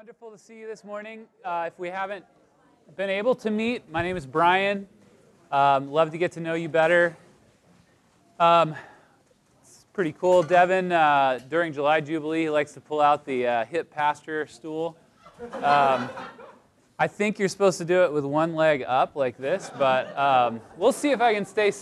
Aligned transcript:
Wonderful 0.00 0.30
to 0.30 0.38
see 0.38 0.58
you 0.58 0.66
this 0.66 0.82
morning. 0.82 1.26
Uh, 1.44 1.64
if 1.66 1.78
we 1.78 1.88
haven't 1.88 2.24
been 2.96 3.10
able 3.10 3.34
to 3.34 3.50
meet, 3.50 3.82
my 3.90 4.02
name 4.02 4.16
is 4.16 4.24
Brian. 4.24 4.88
Um, 5.52 5.92
love 5.92 6.10
to 6.12 6.16
get 6.16 6.32
to 6.32 6.40
know 6.40 6.54
you 6.54 6.70
better. 6.70 7.14
Um, 8.38 8.74
it's 9.60 9.84
pretty 9.92 10.14
cool. 10.18 10.42
Devin, 10.42 10.90
uh, 10.90 11.40
during 11.50 11.74
July 11.74 12.00
Jubilee, 12.00 12.44
he 12.44 12.48
likes 12.48 12.72
to 12.72 12.80
pull 12.80 13.02
out 13.02 13.26
the 13.26 13.46
uh, 13.46 13.64
hip 13.66 13.90
pastor 13.90 14.46
stool. 14.46 14.96
Um, 15.56 16.08
I 16.98 17.06
think 17.06 17.38
you're 17.38 17.50
supposed 17.50 17.76
to 17.76 17.84
do 17.84 18.02
it 18.02 18.10
with 18.10 18.24
one 18.24 18.54
leg 18.54 18.82
up 18.86 19.16
like 19.16 19.36
this, 19.36 19.70
but 19.78 20.16
um, 20.16 20.62
we'll 20.78 20.92
see 20.92 21.10
if 21.10 21.20
I 21.20 21.34
can 21.34 21.44
stay 21.44 21.74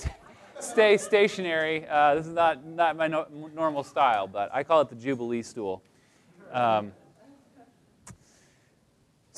stay 0.58 0.96
stationary. 0.96 1.86
Uh, 1.86 2.16
this 2.16 2.26
is 2.26 2.34
not, 2.34 2.66
not 2.66 2.96
my 2.96 3.06
no, 3.06 3.28
normal 3.54 3.84
style, 3.84 4.26
but 4.26 4.50
I 4.52 4.64
call 4.64 4.80
it 4.80 4.88
the 4.88 4.96
Jubilee 4.96 5.44
stool. 5.44 5.84
Um, 6.52 6.90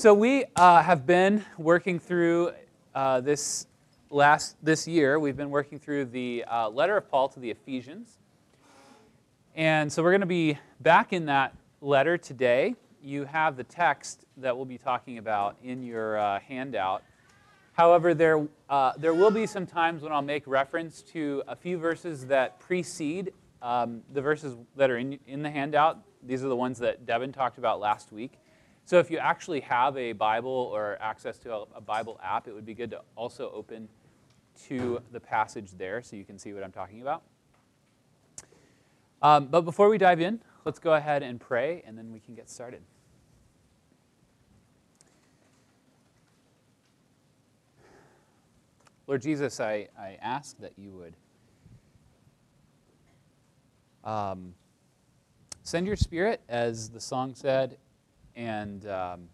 so 0.00 0.14
we 0.14 0.46
uh, 0.56 0.82
have 0.82 1.04
been 1.04 1.44
working 1.58 1.98
through 1.98 2.52
uh, 2.94 3.20
this 3.20 3.66
last 4.08 4.56
this 4.62 4.88
year. 4.88 5.18
We've 5.18 5.36
been 5.36 5.50
working 5.50 5.78
through 5.78 6.06
the 6.06 6.42
uh, 6.50 6.70
letter 6.70 6.96
of 6.96 7.10
Paul 7.10 7.28
to 7.28 7.38
the 7.38 7.50
Ephesians, 7.50 8.16
and 9.54 9.92
so 9.92 10.02
we're 10.02 10.12
going 10.12 10.22
to 10.22 10.26
be 10.26 10.56
back 10.80 11.12
in 11.12 11.26
that 11.26 11.54
letter 11.82 12.16
today. 12.16 12.76
You 13.02 13.26
have 13.26 13.58
the 13.58 13.64
text 13.64 14.24
that 14.38 14.56
we'll 14.56 14.64
be 14.64 14.78
talking 14.78 15.18
about 15.18 15.58
in 15.62 15.82
your 15.82 16.18
uh, 16.18 16.40
handout. 16.40 17.02
However, 17.74 18.14
there 18.14 18.48
uh, 18.70 18.92
there 18.96 19.12
will 19.12 19.30
be 19.30 19.46
some 19.46 19.66
times 19.66 20.02
when 20.02 20.12
I'll 20.12 20.22
make 20.22 20.46
reference 20.46 21.02
to 21.12 21.42
a 21.46 21.54
few 21.54 21.76
verses 21.76 22.24
that 22.28 22.58
precede 22.58 23.34
um, 23.60 24.00
the 24.14 24.22
verses 24.22 24.56
that 24.76 24.88
are 24.88 24.96
in 24.96 25.18
in 25.26 25.42
the 25.42 25.50
handout. 25.50 25.98
These 26.22 26.42
are 26.42 26.48
the 26.48 26.56
ones 26.56 26.78
that 26.78 27.04
Devin 27.04 27.32
talked 27.32 27.58
about 27.58 27.80
last 27.80 28.12
week. 28.12 28.38
So 28.90 28.98
if 28.98 29.08
you 29.08 29.18
actually 29.18 29.60
have 29.60 29.96
a 29.96 30.14
Bible 30.14 30.50
or 30.50 30.98
access 31.00 31.38
to 31.38 31.64
a, 31.76 31.80
Bible 31.80 32.18
app, 32.24 32.48
it 32.48 32.52
would 32.52 32.66
be 32.66 32.74
good 32.74 32.90
to 32.90 33.02
also 33.14 33.48
open 33.54 33.88
to 34.66 35.00
the 35.12 35.20
passage 35.20 35.70
there 35.78 36.02
so 36.02 36.16
you 36.16 36.24
can 36.24 36.40
see 36.40 36.52
what 36.52 36.64
I'm 36.64 36.72
talking 36.72 37.00
about. 37.00 37.22
Um, 39.22 39.46
but 39.46 39.60
before 39.60 39.88
we 39.88 39.96
dive 39.96 40.20
in, 40.20 40.40
let's 40.64 40.80
go 40.80 40.94
ahead 40.94 41.22
and 41.22 41.38
pray, 41.40 41.84
and 41.86 41.96
then 41.96 42.12
we 42.12 42.18
can 42.18 42.34
get 42.34 42.50
started. 42.50 42.82
Lord 49.06 49.22
Jesus, 49.22 49.60
I, 49.60 49.86
I 49.96 50.18
ask 50.20 50.58
that 50.58 50.72
you 50.76 50.90
would 50.90 51.14
um, 54.02 54.52
send 55.62 55.86
your 55.86 55.94
spirit, 55.94 56.40
as 56.48 56.88
the 56.90 57.00
song 57.00 57.36
said, 57.36 57.76
and 58.40 58.86
um, 58.86 59.28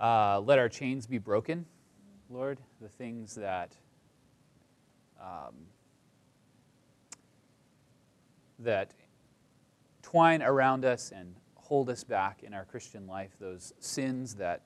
uh, 0.00 0.40
let 0.40 0.58
our 0.58 0.68
chains 0.68 1.06
be 1.06 1.18
broken, 1.18 1.64
Lord. 2.28 2.58
The 2.80 2.88
things 2.88 3.36
that 3.36 3.76
um, 5.20 5.54
that 8.58 8.92
twine 10.02 10.42
around 10.42 10.84
us 10.84 11.12
and 11.14 11.32
hold 11.54 11.88
us 11.88 12.02
back 12.02 12.42
in 12.42 12.52
our 12.52 12.64
Christian 12.64 13.06
life, 13.06 13.30
those 13.38 13.72
sins 13.78 14.34
that 14.34 14.62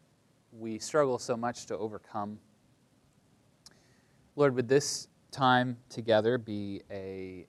we 0.58 0.78
struggle 0.78 1.18
so 1.18 1.36
much 1.36 1.66
to 1.66 1.76
overcome. 1.76 2.38
Lord, 4.34 4.54
would 4.54 4.68
this 4.68 5.08
time 5.30 5.76
together 5.90 6.38
be 6.38 6.80
a 6.90 7.46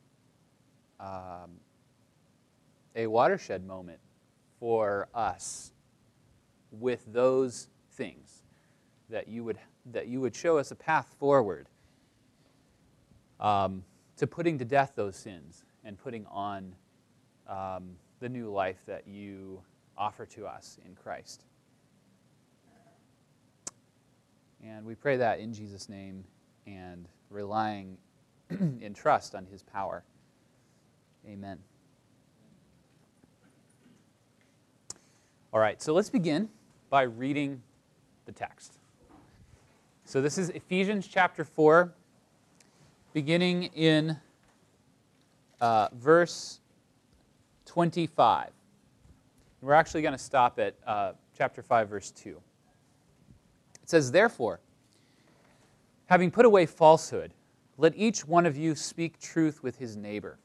um, 1.00 1.62
a 2.94 3.08
watershed 3.08 3.66
moment 3.66 4.00
for 4.60 5.08
us 5.14 5.72
with 6.72 7.04
those 7.08 7.68
things, 7.92 8.44
that 9.10 9.28
you 9.28 9.44
would, 9.44 9.58
that 9.86 10.08
you 10.08 10.22
would 10.22 10.36
show 10.36 10.58
us 10.58 10.72
a 10.72 10.76
path 10.76 11.16
forward 11.20 11.68
um, 13.40 13.84
to 14.18 14.28
putting 14.28 14.58
to 14.60 14.66
death 14.66 14.94
those 14.96 15.16
sins 15.16 15.64
and 15.84 15.98
putting 15.98 16.26
on 16.28 16.76
um, 17.48 17.96
the 18.20 18.30
new 18.30 18.52
life 18.52 18.84
that 18.88 19.08
you 19.08 19.62
offer 19.98 20.26
to 20.26 20.46
us 20.46 20.78
in 20.86 20.96
Christ. 20.96 21.44
And 24.64 24.86
we 24.86 24.96
pray 24.96 25.18
that 25.18 25.40
in 25.40 25.54
Jesus' 25.54 25.88
name 25.88 26.24
and 26.66 27.08
relying 27.30 27.98
in 28.50 28.94
trust 28.94 29.36
on 29.36 29.46
his 29.46 29.64
power. 29.64 30.04
Amen. 31.28 31.60
All 35.54 35.62
right, 35.62 35.82
so 35.82 35.94
let's 35.94 36.10
begin 36.10 36.50
by 36.90 37.04
reading 37.04 37.62
the 38.26 38.34
text. 38.34 38.80
So 40.04 40.22
this 40.22 40.38
is 40.38 40.50
Ephesians 40.50 41.08
chapter 41.08 41.46
4, 41.46 41.94
beginning 43.14 43.64
in 43.74 44.18
uh, 45.62 45.88
verse 45.94 46.60
25. 47.66 48.50
We're 49.62 49.74
actually 49.74 50.02
going 50.02 50.14
to 50.14 50.18
stop 50.18 50.60
at 50.60 50.76
uh, 50.86 51.14
chapter 51.38 51.62
5, 51.62 51.88
verse 51.88 52.12
2. 52.12 52.32
It 53.82 53.90
says, 53.90 54.12
Therefore, 54.12 54.60
having 56.08 56.30
put 56.30 56.46
away 56.46 56.66
falsehood, 56.66 57.32
let 57.78 57.96
each 57.96 58.28
one 58.28 58.46
of 58.46 58.58
you 58.58 58.76
speak 58.76 59.18
truth 59.18 59.64
with 59.64 59.78
his 59.78 59.96
neighbor, 59.96 60.40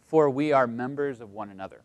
for 0.00 0.28
we 0.28 0.50
are 0.52 0.66
members 0.66 1.20
of 1.20 1.30
one 1.30 1.50
another. 1.50 1.84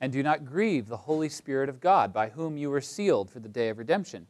And 0.00 0.12
do 0.12 0.22
not 0.22 0.44
grieve 0.44 0.88
the 0.88 0.96
Holy 0.96 1.28
Spirit 1.28 1.68
of 1.68 1.80
God, 1.80 2.12
by 2.12 2.28
whom 2.28 2.56
you 2.56 2.70
were 2.70 2.80
sealed 2.80 3.30
for 3.30 3.40
the 3.40 3.48
day 3.48 3.68
of 3.68 3.78
redemption. 3.78 4.26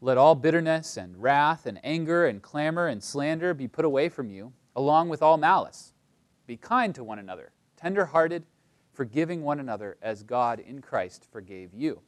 Let 0.00 0.18
all 0.18 0.34
bitterness 0.34 0.96
and 0.96 1.22
wrath 1.22 1.64
and 1.64 1.78
anger 1.84 2.26
and 2.26 2.42
clamor 2.42 2.88
and 2.88 3.02
slander 3.02 3.54
be 3.54 3.68
put 3.68 3.84
away 3.84 4.08
from 4.08 4.30
you, 4.30 4.52
along 4.74 5.08
with 5.08 5.22
all 5.22 5.36
malice. 5.36 5.92
Be 6.46 6.56
kind 6.56 6.94
to 6.96 7.04
one 7.04 7.20
another, 7.20 7.52
tender 7.76 8.06
hearted, 8.06 8.44
forgiving 8.92 9.42
one 9.42 9.60
another 9.60 9.96
as 10.02 10.24
God 10.24 10.58
in 10.58 10.80
Christ 10.80 11.26
forgave 11.30 11.72
you. 11.72 12.00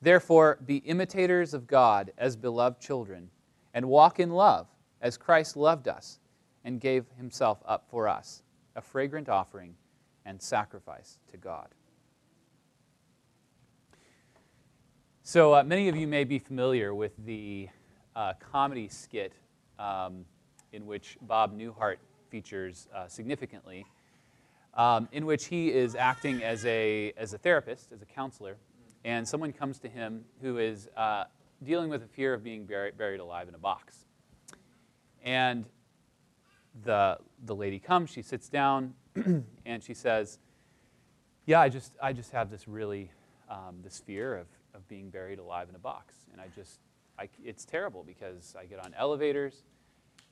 Therefore, 0.00 0.58
be 0.64 0.78
imitators 0.78 1.54
of 1.54 1.66
God 1.66 2.10
as 2.18 2.34
beloved 2.36 2.80
children, 2.80 3.30
and 3.74 3.88
walk 3.88 4.18
in 4.18 4.30
love 4.30 4.66
as 5.00 5.16
Christ 5.16 5.56
loved 5.56 5.88
us 5.88 6.18
and 6.64 6.80
gave 6.80 7.04
himself 7.18 7.62
up 7.66 7.84
for 7.88 8.08
us, 8.08 8.42
a 8.74 8.80
fragrant 8.80 9.28
offering 9.28 9.74
and 10.24 10.40
sacrifice 10.40 11.18
to 11.30 11.36
God. 11.36 11.68
So, 15.24 15.54
uh, 15.54 15.62
many 15.62 15.88
of 15.88 15.96
you 15.96 16.06
may 16.06 16.24
be 16.24 16.38
familiar 16.38 16.94
with 16.94 17.12
the 17.24 17.68
uh, 18.16 18.32
comedy 18.52 18.88
skit 18.88 19.32
um, 19.78 20.24
in 20.72 20.84
which 20.84 21.16
Bob 21.22 21.56
Newhart 21.56 21.98
features 22.28 22.88
uh, 22.94 23.06
significantly, 23.06 23.86
um, 24.74 25.08
in 25.12 25.24
which 25.26 25.46
he 25.46 25.72
is 25.72 25.94
acting 25.94 26.42
as 26.42 26.64
a, 26.66 27.12
as 27.16 27.34
a 27.34 27.38
therapist, 27.38 27.92
as 27.92 28.02
a 28.02 28.06
counselor, 28.06 28.56
and 29.04 29.26
someone 29.26 29.52
comes 29.52 29.78
to 29.78 29.88
him 29.88 30.24
who 30.40 30.58
is 30.58 30.88
uh, 30.96 31.24
dealing 31.62 31.88
with 31.88 32.02
a 32.02 32.08
fear 32.08 32.34
of 32.34 32.42
being 32.42 32.64
buried, 32.64 32.96
buried 32.96 33.20
alive 33.20 33.48
in 33.48 33.54
a 33.54 33.58
box. 33.58 34.06
And 35.22 35.66
the, 36.84 37.18
the 37.44 37.54
lady 37.54 37.78
comes, 37.78 38.10
she 38.10 38.22
sits 38.22 38.48
down, 38.48 38.94
and 39.66 39.82
she 39.82 39.94
says, 39.94 40.38
Yeah, 41.46 41.60
I 41.60 41.68
just, 41.68 41.92
I 42.02 42.12
just 42.12 42.32
have 42.32 42.50
this 42.50 42.66
really, 42.66 43.10
um, 43.50 43.78
this 43.82 43.98
fear 43.98 44.36
of, 44.36 44.46
of 44.74 44.86
being 44.88 45.10
buried 45.10 45.38
alive 45.38 45.68
in 45.68 45.74
a 45.74 45.78
box. 45.78 46.14
And 46.32 46.40
I 46.40 46.46
just, 46.54 46.80
I, 47.18 47.28
it's 47.44 47.64
terrible 47.64 48.04
because 48.04 48.54
I 48.58 48.64
get 48.64 48.84
on 48.84 48.94
elevators 48.98 49.64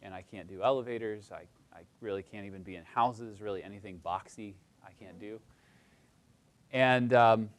and 0.02 0.14
I 0.14 0.22
can't 0.22 0.48
do 0.48 0.62
elevators. 0.62 1.30
I, 1.32 1.42
I 1.76 1.82
really 2.00 2.22
can't 2.22 2.46
even 2.46 2.62
be 2.62 2.76
in 2.76 2.84
houses, 2.84 3.40
really 3.40 3.62
anything 3.62 4.00
boxy 4.04 4.54
I 4.84 4.92
can't 4.92 5.18
do. 5.18 5.40
And 6.72 7.12
um, 7.12 7.50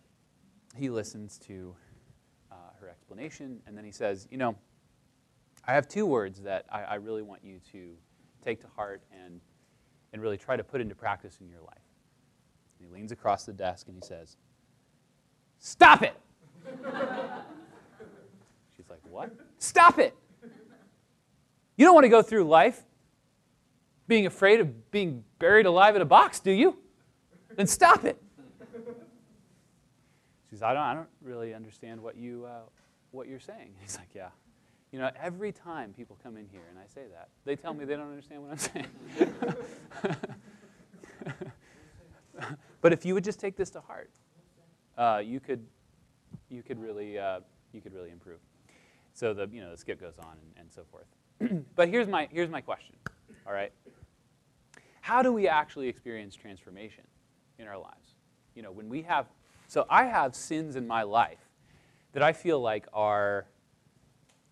he 0.75 0.89
listens 0.89 1.37
to 1.39 1.75
uh, 2.51 2.55
her 2.79 2.89
explanation, 2.89 3.59
and 3.67 3.77
then 3.77 3.83
he 3.83 3.91
says, 3.91 4.27
You 4.31 4.37
know, 4.37 4.55
I 5.67 5.73
have 5.73 5.87
two 5.87 6.05
words 6.05 6.41
that 6.41 6.65
I, 6.71 6.83
I 6.83 6.95
really 6.95 7.21
want 7.21 7.43
you 7.43 7.59
to 7.71 7.93
take 8.43 8.61
to 8.61 8.67
heart 8.75 9.01
and 9.25 9.41
and 10.13 10.21
really 10.21 10.37
try 10.37 10.55
to 10.55 10.63
put 10.63 10.81
into 10.81 10.95
practice 10.95 11.37
in 11.41 11.49
your 11.49 11.61
life. 11.61 11.87
And 12.79 12.87
he 12.87 12.93
leans 12.93 13.11
across 13.11 13.45
the 13.45 13.53
desk 13.53 13.87
and 13.87 13.95
he 13.95 14.01
says, 14.05 14.37
Stop 15.59 16.01
it! 16.03 16.15
She's 18.75 18.89
like, 18.89 18.99
What? 19.09 19.31
Stop 19.57 19.99
it! 19.99 20.15
You 21.77 21.85
don't 21.85 21.95
want 21.95 22.05
to 22.05 22.09
go 22.09 22.21
through 22.21 22.43
life 22.43 22.83
being 24.07 24.25
afraid 24.25 24.59
of 24.59 24.91
being 24.91 25.23
buried 25.39 25.65
alive 25.65 25.95
in 25.95 26.01
a 26.01 26.05
box, 26.05 26.39
do 26.39 26.51
you? 26.51 26.77
Then 27.55 27.65
stop 27.67 28.03
it. 28.03 28.21
She 30.49 30.57
says, 30.57 30.63
I 30.63 30.73
don't, 30.73 30.83
I 30.83 30.93
don't 30.93 31.07
really 31.21 31.53
understand 31.53 32.01
what, 32.01 32.17
you, 32.17 32.45
uh, 32.45 32.63
what 33.11 33.27
you're 33.27 33.39
saying. 33.39 33.73
He's 33.81 33.97
like, 33.97 34.09
Yeah. 34.13 34.29
You 34.91 34.99
know, 34.99 35.09
every 35.21 35.53
time 35.53 35.93
people 35.93 36.17
come 36.21 36.35
in 36.35 36.47
here 36.51 36.63
and 36.69 36.77
I 36.77 36.85
say 36.93 37.03
that, 37.13 37.29
they 37.45 37.55
tell 37.55 37.73
me 37.73 37.85
they 37.85 37.95
don't 37.95 38.09
understand 38.09 38.41
what 38.41 38.51
I'm 38.51 38.57
saying. 38.57 38.87
but 42.81 42.91
if 42.91 43.05
you 43.05 43.13
would 43.13 43.23
just 43.23 43.39
take 43.39 43.55
this 43.55 43.69
to 43.71 43.79
heart, 43.79 44.11
uh, 44.97 45.21
you 45.23 45.39
could, 45.39 45.65
you 46.49 46.61
could 46.61 46.77
really, 46.77 47.17
uh, 47.17 47.39
you 47.71 47.79
could 47.79 47.93
really 47.93 48.09
improve. 48.09 48.39
So 49.13 49.33
the, 49.33 49.47
you 49.51 49.61
know, 49.61 49.71
the 49.71 49.77
skip 49.77 50.01
goes 50.01 50.17
on 50.19 50.35
and, 50.41 50.65
and 50.65 50.71
so 50.73 50.83
forth. 50.91 51.05
but 51.75 51.87
here's 51.87 52.07
my, 52.07 52.27
here's 52.29 52.49
my 52.49 52.59
question. 52.59 52.95
All 53.47 53.53
right. 53.53 53.71
How 54.99 55.23
do 55.23 55.31
we 55.31 55.47
actually 55.47 55.87
experience 55.87 56.35
transformation 56.35 57.05
in 57.59 57.67
our 57.67 57.77
lives? 57.77 58.15
You 58.55 58.61
know, 58.61 58.71
when 58.71 58.89
we 58.89 59.01
have, 59.03 59.27
so 59.67 59.85
I 59.89 60.03
have 60.03 60.35
sins 60.35 60.75
in 60.75 60.85
my 60.85 61.03
life 61.03 61.39
that 62.11 62.21
I 62.21 62.33
feel 62.33 62.59
like 62.59 62.87
are 62.93 63.45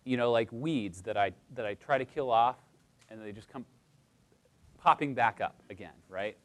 you 0.04 0.16
know, 0.16 0.30
like 0.30 0.48
weeds 0.50 1.02
that 1.02 1.16
I, 1.16 1.32
that 1.54 1.66
I 1.66 1.74
try 1.74 1.98
to 1.98 2.04
kill 2.04 2.30
off 2.30 2.56
and 3.10 3.20
they 3.22 3.32
just 3.32 3.48
come 3.48 3.64
popping 4.78 5.14
back 5.14 5.40
up 5.40 5.62
again, 5.68 5.92
right? 6.08 6.36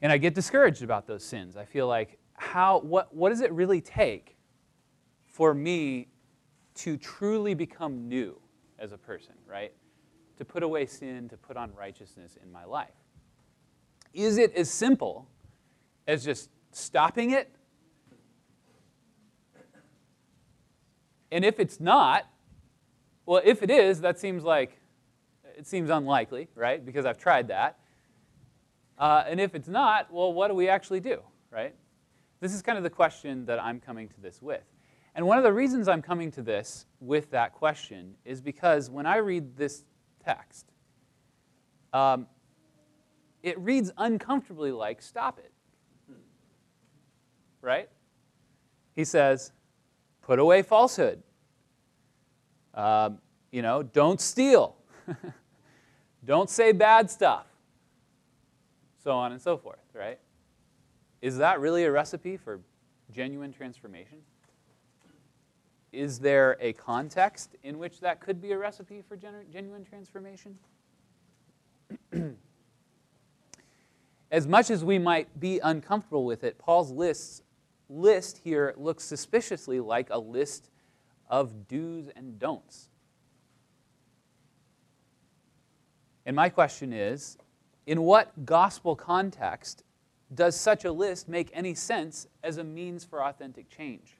And 0.00 0.10
I 0.10 0.18
get 0.18 0.34
discouraged 0.34 0.82
about 0.82 1.06
those 1.06 1.24
sins. 1.24 1.56
I 1.56 1.64
feel 1.64 1.86
like, 1.86 2.18
how, 2.34 2.80
what, 2.80 3.14
what 3.14 3.28
does 3.28 3.40
it 3.40 3.52
really 3.52 3.80
take 3.80 4.36
for 5.26 5.54
me 5.54 6.08
to 6.74 6.96
truly 6.96 7.54
become 7.54 8.08
new 8.08 8.40
as 8.78 8.92
a 8.92 8.98
person, 8.98 9.34
right? 9.46 9.72
To 10.38 10.44
put 10.44 10.62
away 10.62 10.86
sin, 10.86 11.28
to 11.28 11.36
put 11.36 11.56
on 11.56 11.72
righteousness 11.74 12.36
in 12.42 12.50
my 12.50 12.64
life. 12.64 12.88
Is 14.12 14.38
it 14.38 14.54
as 14.56 14.70
simple 14.70 15.28
as 16.08 16.24
just 16.24 16.50
stopping 16.72 17.30
it? 17.30 17.54
And 21.30 21.44
if 21.44 21.60
it's 21.60 21.80
not, 21.80 22.26
well, 23.26 23.40
if 23.44 23.62
it 23.62 23.70
is, 23.70 24.00
that 24.00 24.18
seems 24.18 24.42
like, 24.44 24.78
it 25.56 25.66
seems 25.66 25.90
unlikely, 25.90 26.48
right? 26.54 26.84
Because 26.84 27.06
I've 27.06 27.18
tried 27.18 27.48
that. 27.48 27.78
Uh, 28.98 29.24
and 29.26 29.40
if 29.40 29.54
it's 29.54 29.68
not, 29.68 30.12
well, 30.12 30.32
what 30.32 30.48
do 30.48 30.54
we 30.54 30.68
actually 30.68 31.00
do, 31.00 31.20
right? 31.50 31.74
This 32.40 32.54
is 32.54 32.62
kind 32.62 32.76
of 32.76 32.84
the 32.84 32.90
question 32.90 33.46
that 33.46 33.62
I'm 33.62 33.80
coming 33.80 34.08
to 34.08 34.20
this 34.20 34.42
with. 34.42 34.64
And 35.14 35.26
one 35.26 35.38
of 35.38 35.44
the 35.44 35.52
reasons 35.52 35.88
I'm 35.88 36.02
coming 36.02 36.30
to 36.32 36.42
this 36.42 36.86
with 37.00 37.30
that 37.30 37.52
question 37.52 38.14
is 38.24 38.40
because 38.40 38.90
when 38.90 39.06
I 39.06 39.16
read 39.18 39.56
this 39.56 39.84
text, 40.24 40.66
um, 41.92 42.26
it 43.42 43.58
reads 43.58 43.90
uncomfortably 43.98 44.72
like, 44.72 45.02
stop 45.02 45.38
it. 45.38 45.52
Right? 47.60 47.88
He 48.96 49.04
says, 49.04 49.52
put 50.22 50.38
away 50.38 50.62
falsehood. 50.62 51.22
Um, 52.74 53.18
you 53.50 53.62
know, 53.62 53.82
don't 53.82 54.20
steal. 54.20 54.76
don't 56.24 56.48
say 56.48 56.72
bad 56.72 57.10
stuff. 57.10 57.46
So 59.02 59.12
on 59.12 59.32
and 59.32 59.40
so 59.40 59.56
forth, 59.56 59.78
right? 59.94 60.18
Is 61.20 61.38
that 61.38 61.60
really 61.60 61.84
a 61.84 61.90
recipe 61.90 62.36
for 62.36 62.60
genuine 63.10 63.52
transformation? 63.52 64.18
Is 65.92 66.18
there 66.18 66.56
a 66.60 66.72
context 66.72 67.56
in 67.62 67.78
which 67.78 68.00
that 68.00 68.20
could 68.20 68.40
be 68.40 68.52
a 68.52 68.58
recipe 68.58 69.02
for 69.06 69.16
genuine 69.16 69.84
transformation? 69.84 70.58
as 74.30 74.46
much 74.46 74.70
as 74.70 74.82
we 74.82 74.98
might 74.98 75.38
be 75.38 75.60
uncomfortable 75.60 76.24
with 76.24 76.42
it, 76.42 76.58
Paul's 76.58 76.90
lists, 76.90 77.42
list 77.90 78.38
here 78.42 78.74
looks 78.78 79.04
suspiciously 79.04 79.78
like 79.78 80.08
a 80.10 80.18
list 80.18 80.70
of 81.32 81.66
do's 81.66 82.10
and 82.14 82.38
don'ts. 82.38 82.90
And 86.26 86.36
my 86.36 86.50
question 86.50 86.92
is 86.92 87.38
in 87.86 88.02
what 88.02 88.44
gospel 88.44 88.94
context 88.94 89.82
does 90.32 90.54
such 90.54 90.84
a 90.84 90.92
list 90.92 91.28
make 91.28 91.50
any 91.52 91.74
sense 91.74 92.28
as 92.44 92.58
a 92.58 92.64
means 92.64 93.04
for 93.04 93.24
authentic 93.24 93.68
change? 93.70 94.18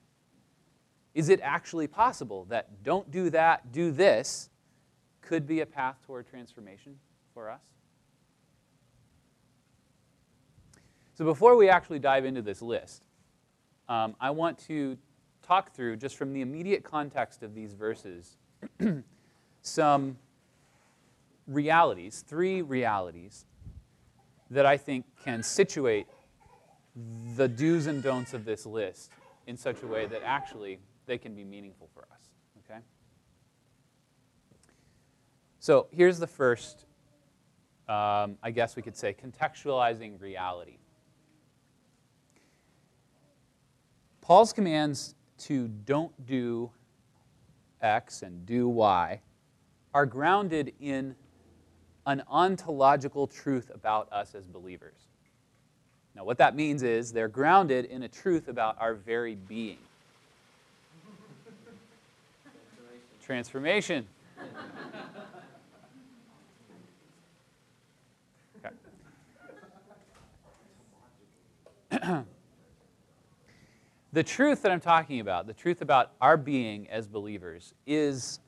Is 1.13 1.29
it 1.29 1.39
actually 1.43 1.87
possible 1.87 2.45
that 2.45 2.83
don't 2.83 3.09
do 3.11 3.29
that, 3.29 3.71
do 3.71 3.91
this 3.91 4.49
could 5.21 5.47
be 5.47 5.61
a 5.61 5.65
path 5.65 5.97
toward 6.05 6.27
transformation 6.27 6.97
for 7.33 7.49
us? 7.49 7.61
So 11.13 11.23
before 11.23 11.55
we 11.55 11.69
actually 11.69 11.99
dive 11.99 12.25
into 12.25 12.41
this 12.41 12.61
list, 12.61 13.05
um, 13.87 14.15
I 14.19 14.31
want 14.31 14.57
to 14.67 14.97
talk 15.43 15.73
through, 15.73 15.97
just 15.97 16.15
from 16.15 16.33
the 16.33 16.41
immediate 16.41 16.83
context 16.83 17.43
of 17.43 17.53
these 17.53 17.73
verses, 17.73 18.37
some 19.61 20.17
realities, 21.47 22.23
three 22.25 22.61
realities, 22.61 23.45
that 24.49 24.65
I 24.65 24.77
think 24.77 25.05
can 25.23 25.43
situate 25.43 26.07
the 27.35 27.47
do's 27.47 27.87
and 27.87 28.03
don'ts 28.03 28.33
of 28.33 28.45
this 28.45 28.65
list 28.65 29.11
in 29.47 29.57
such 29.57 29.81
a 29.83 29.87
way 29.87 30.05
that 30.05 30.21
actually 30.23 30.79
they 31.05 31.17
can 31.17 31.33
be 31.33 31.43
meaningful 31.43 31.89
for 31.93 32.05
us. 32.13 32.29
Okay? 32.63 32.79
So 35.59 35.87
here's 35.91 36.19
the 36.19 36.27
first, 36.27 36.85
um, 37.89 38.37
I 38.43 38.51
guess 38.53 38.75
we 38.75 38.81
could 38.81 38.95
say, 38.95 39.13
contextualizing 39.13 40.21
reality. 40.21 40.77
Paul's 44.21 44.53
commands 44.53 45.15
to 45.39 45.67
don't 45.67 46.25
do 46.25 46.71
X 47.81 48.21
and 48.21 48.45
do 48.45 48.67
Y 48.69 49.21
are 49.93 50.05
grounded 50.05 50.73
in 50.79 51.15
an 52.05 52.23
ontological 52.27 53.27
truth 53.27 53.71
about 53.73 54.11
us 54.11 54.35
as 54.35 54.45
believers. 54.47 55.07
Now, 56.15 56.23
what 56.23 56.37
that 56.37 56.55
means 56.55 56.83
is 56.83 57.11
they're 57.11 57.27
grounded 57.27 57.85
in 57.85 58.03
a 58.03 58.07
truth 58.07 58.47
about 58.47 58.77
our 58.79 58.93
very 58.93 59.35
being. 59.35 59.79
Transformation. 63.21 64.07
Okay. 71.91 72.21
The 74.13 74.23
truth 74.23 74.61
that 74.61 74.71
I'm 74.71 74.79
talking 74.79 75.21
about, 75.21 75.47
the 75.47 75.53
truth 75.53 75.81
about 75.81 76.11
our 76.21 76.37
being 76.37 76.87
as 76.91 77.07
believers, 77.07 77.73
is 77.87 78.39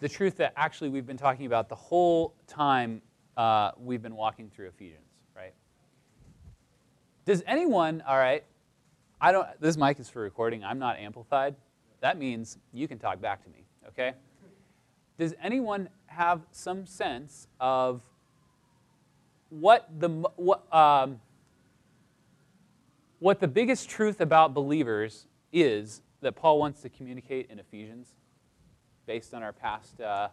the 0.00 0.08
truth 0.10 0.36
that 0.36 0.52
actually 0.58 0.90
we've 0.90 1.06
been 1.06 1.16
talking 1.16 1.46
about 1.46 1.70
the 1.70 1.74
whole 1.74 2.34
time 2.46 3.00
uh, 3.38 3.70
we've 3.78 4.02
been 4.02 4.14
walking 4.14 4.50
through 4.50 4.68
Ephesians, 4.68 5.08
right? 5.34 5.54
Does 7.24 7.42
anyone, 7.46 8.02
all 8.06 8.18
right, 8.18 8.44
I 9.22 9.32
don't, 9.32 9.48
this 9.58 9.78
mic 9.78 9.98
is 10.00 10.10
for 10.10 10.20
recording, 10.20 10.62
I'm 10.62 10.78
not 10.78 10.98
amplified. 10.98 11.54
That 12.02 12.18
means 12.18 12.58
you 12.74 12.86
can 12.86 12.98
talk 12.98 13.22
back 13.22 13.42
to 13.44 13.48
me, 13.48 13.64
okay? 13.88 14.12
Does 15.18 15.34
anyone 15.42 15.88
have 16.08 16.42
some 16.52 16.84
sense 16.84 17.48
of 17.58 18.02
what 19.48 19.88
the, 19.98 20.10
what, 20.36 20.70
um, 20.74 21.20
what 23.24 23.40
the 23.40 23.48
biggest 23.48 23.88
truth 23.88 24.20
about 24.20 24.52
believers 24.52 25.26
is 25.50 26.02
that 26.20 26.36
Paul 26.36 26.58
wants 26.58 26.82
to 26.82 26.90
communicate 26.90 27.48
in 27.48 27.58
Ephesians, 27.58 28.08
based 29.06 29.32
on 29.32 29.42
our 29.42 29.50
past 29.50 29.98
uh, 29.98 30.28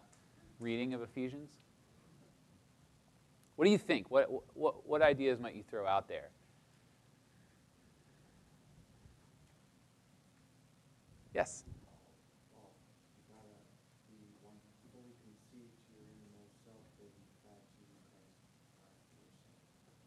reading 0.60 0.92
of 0.92 1.00
Ephesians? 1.00 1.48
What 3.56 3.64
do 3.64 3.70
you 3.70 3.78
think? 3.78 4.10
What, 4.10 4.28
what, 4.52 4.86
what 4.86 5.00
ideas 5.00 5.40
might 5.40 5.54
you 5.54 5.62
throw 5.62 5.86
out 5.86 6.06
there? 6.06 6.28
Yes? 11.32 11.64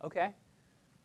Okay. 0.04 0.36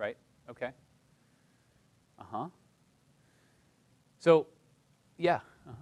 Right? 0.00 0.16
Okay. 0.48 0.70
Uh 2.18 2.24
huh. 2.30 2.46
So, 4.18 4.46
yeah. 5.18 5.40
Uh-huh. 5.68 5.74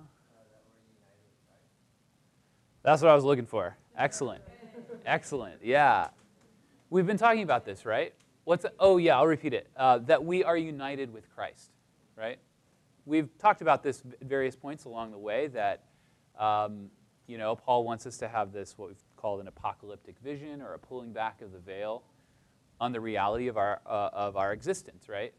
That's 2.82 3.00
what 3.00 3.12
I 3.12 3.14
was 3.14 3.22
looking 3.22 3.46
for. 3.46 3.76
Excellent. 3.96 4.42
Excellent. 5.06 5.60
Yeah. 5.62 6.08
We've 6.90 7.06
been 7.06 7.16
talking 7.16 7.44
about 7.44 7.64
this, 7.64 7.86
right? 7.86 8.12
What's 8.42 8.66
oh 8.80 8.96
yeah, 8.96 9.16
I'll 9.16 9.26
repeat 9.28 9.54
it. 9.54 9.70
Uh, 9.76 9.98
that 9.98 10.24
we 10.24 10.42
are 10.42 10.56
united 10.56 11.12
with 11.12 11.32
Christ, 11.32 11.70
right? 12.16 12.40
We've 13.06 13.28
talked 13.38 13.62
about 13.62 13.84
this 13.84 14.02
at 14.20 14.26
various 14.26 14.56
points 14.56 14.84
along 14.84 15.12
the 15.12 15.18
way. 15.18 15.46
That 15.46 15.84
um, 16.36 16.90
you 17.28 17.38
know, 17.38 17.54
Paul 17.54 17.84
wants 17.84 18.04
us 18.04 18.16
to 18.18 18.26
have 18.26 18.52
this 18.52 18.76
what 18.76 18.88
we've 18.88 19.04
called 19.16 19.40
an 19.40 19.46
apocalyptic 19.46 20.18
vision 20.18 20.60
or 20.60 20.74
a 20.74 20.78
pulling 20.78 21.12
back 21.12 21.40
of 21.40 21.52
the 21.52 21.60
veil 21.60 22.02
on 22.80 22.92
the 22.92 23.00
reality 23.00 23.48
of 23.48 23.56
our 23.56 23.80
uh, 23.86 24.10
of 24.12 24.36
our 24.36 24.52
existence, 24.52 25.08
right? 25.08 25.34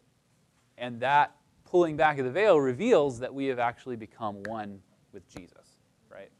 And 0.78 1.00
that 1.02 1.36
pulling 1.70 1.96
back 1.96 2.18
of 2.18 2.26
the 2.26 2.32
veil 2.32 2.60
reveals 2.60 3.20
that 3.20 3.34
we 3.34 3.46
have 3.46 3.60
actually 3.60 3.96
become 3.96 4.42
one 4.44 4.80
with 5.14 5.28
Jesus, 5.30 5.78
right? 6.12 6.32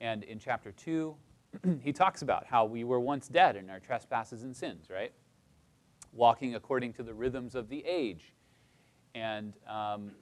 And 0.00 0.24
in 0.24 0.38
chapter 0.38 0.72
2, 0.72 1.14
he 1.80 1.92
talks 1.92 2.22
about 2.22 2.46
how 2.46 2.64
we 2.64 2.84
were 2.84 3.00
once 3.00 3.28
dead 3.28 3.56
in 3.56 3.68
our 3.68 3.80
trespasses 3.80 4.42
and 4.42 4.56
sins, 4.56 4.88
right? 4.90 5.12
Walking 6.12 6.54
according 6.54 6.94
to 6.94 7.02
the 7.02 7.12
rhythms 7.12 7.54
of 7.54 7.68
the 7.68 7.84
age 7.86 8.34
and, 9.14 9.54
um, 9.68 10.12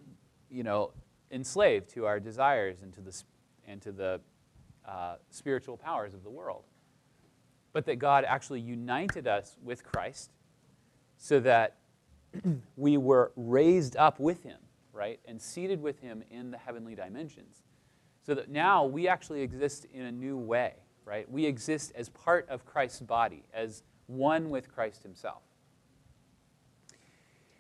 you 0.51 0.63
know, 0.63 0.93
enslaved 1.31 1.89
to 1.91 2.07
our 2.07 2.19
desires 2.21 2.83
and 2.83 2.93
to 2.95 3.01
the, 3.01 3.23
and 3.67 3.81
to 3.83 3.93
the 3.93 4.21
uh, 4.87 5.17
spiritual 5.31 5.77
powers 5.77 6.13
of 6.13 6.23
the 6.25 6.31
world. 6.31 6.65
But 7.73 7.87
that 7.87 7.99
God 7.99 8.25
actually 8.27 8.61
united 8.61 9.27
us 9.27 9.57
with 9.63 9.85
Christ 9.85 10.31
so 11.17 11.41
that 11.41 11.77
we 12.77 12.97
were 12.97 13.33
raised 13.37 13.97
up 13.97 14.19
with 14.21 14.43
him, 14.43 14.59
right? 14.93 15.21
And 15.27 15.41
seated 15.41 15.81
with 15.81 16.01
him 16.01 16.23
in 16.31 16.51
the 16.51 16.59
heavenly 16.59 16.95
dimensions. 16.95 17.63
So 18.25 18.35
that 18.35 18.51
now 18.51 18.85
we 18.85 19.09
actually 19.09 19.43
exist 19.43 19.87
in 19.93 20.03
a 20.03 20.13
new 20.13 20.37
way, 20.37 20.75
right? 21.05 21.31
We 21.31 21.45
exist 21.47 21.93
as 21.95 22.09
part 22.09 22.49
of 22.49 22.65
Christ's 22.65 23.01
body, 23.01 23.45
as 23.53 23.83
one 24.07 24.51
with 24.51 24.73
Christ 24.73 25.03
himself. 25.03 25.43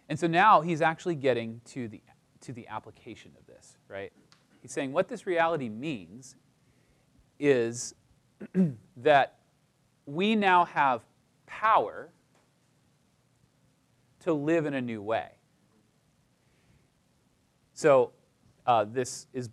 And 0.08 0.18
so 0.18 0.26
now 0.26 0.60
he's 0.60 0.82
actually 0.82 1.14
getting 1.14 1.60
to 1.66 1.88
the, 1.88 2.00
to 2.42 2.52
the 2.52 2.68
application 2.68 3.32
of 3.38 3.46
this, 3.46 3.78
right? 3.88 4.12
He's 4.60 4.72
saying 4.72 4.92
what 4.92 5.08
this 5.08 5.26
reality 5.26 5.68
means 5.68 6.36
is 7.40 7.94
that 8.98 9.38
we 10.06 10.34
now 10.34 10.64
have 10.64 11.02
power 11.46 12.10
to 14.20 14.32
live 14.32 14.66
in 14.66 14.74
a 14.74 14.80
new 14.80 15.02
way. 15.02 15.28
So 17.74 18.12
uh, 18.66 18.84
this 18.84 19.26
is 19.32 19.50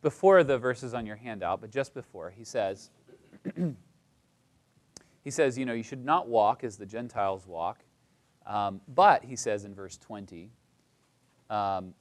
before 0.00 0.44
the 0.44 0.58
verses 0.58 0.94
on 0.94 1.06
your 1.06 1.16
handout, 1.16 1.60
but 1.60 1.70
just 1.70 1.94
before, 1.94 2.30
he 2.30 2.44
says, 2.44 2.90
he 5.24 5.30
says, 5.30 5.58
you 5.58 5.66
know, 5.66 5.72
you 5.72 5.82
should 5.82 6.04
not 6.04 6.28
walk 6.28 6.64
as 6.64 6.76
the 6.76 6.86
Gentiles 6.86 7.46
walk. 7.46 7.80
Um, 8.46 8.80
but, 8.88 9.24
he 9.24 9.36
says 9.36 9.64
in 9.64 9.74
verse 9.74 9.96
20, 9.98 10.50
um, 11.50 11.94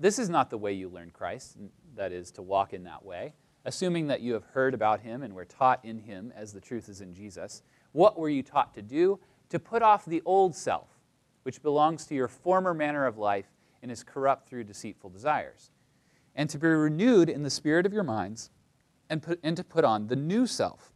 this 0.00 0.18
is 0.18 0.28
not 0.28 0.50
the 0.50 0.58
way 0.58 0.72
you 0.72 0.88
learn 0.88 1.10
Christ, 1.10 1.56
that 1.96 2.12
is, 2.12 2.30
to 2.32 2.42
walk 2.42 2.72
in 2.72 2.84
that 2.84 3.04
way. 3.04 3.34
Assuming 3.64 4.06
that 4.08 4.20
you 4.20 4.34
have 4.34 4.44
heard 4.44 4.74
about 4.74 5.00
him 5.00 5.22
and 5.22 5.34
were 5.34 5.44
taught 5.44 5.84
in 5.84 5.98
him 5.98 6.32
as 6.36 6.52
the 6.52 6.60
truth 6.60 6.88
is 6.88 7.00
in 7.00 7.14
Jesus, 7.14 7.62
what 7.92 8.18
were 8.18 8.28
you 8.28 8.42
taught 8.42 8.74
to 8.74 8.82
do? 8.82 9.18
To 9.50 9.58
put 9.58 9.82
off 9.82 10.04
the 10.04 10.22
old 10.24 10.54
self, 10.54 10.88
which 11.44 11.62
belongs 11.62 12.06
to 12.06 12.14
your 12.14 12.28
former 12.28 12.74
manner 12.74 13.06
of 13.06 13.16
life 13.16 13.46
and 13.82 13.90
is 13.90 14.02
corrupt 14.02 14.48
through 14.48 14.64
deceitful 14.64 15.10
desires, 15.10 15.70
and 16.34 16.50
to 16.50 16.58
be 16.58 16.66
renewed 16.66 17.28
in 17.28 17.42
the 17.42 17.50
spirit 17.50 17.86
of 17.86 17.92
your 17.92 18.02
minds, 18.02 18.50
and, 19.10 19.22
put, 19.22 19.38
and 19.42 19.56
to 19.56 19.64
put 19.64 19.84
on 19.84 20.06
the 20.08 20.16
new 20.16 20.46
self, 20.46 20.92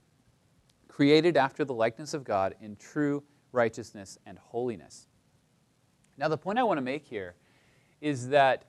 created 0.88 1.36
after 1.36 1.64
the 1.64 1.74
likeness 1.74 2.14
of 2.14 2.24
God 2.24 2.54
in 2.60 2.76
true 2.76 3.22
righteousness 3.52 4.18
and 4.26 4.38
holiness. 4.38 5.06
Now, 6.16 6.28
the 6.28 6.38
point 6.38 6.58
I 6.58 6.64
want 6.64 6.78
to 6.78 6.82
make 6.82 7.06
here 7.06 7.36
is 8.00 8.28
that 8.28 8.64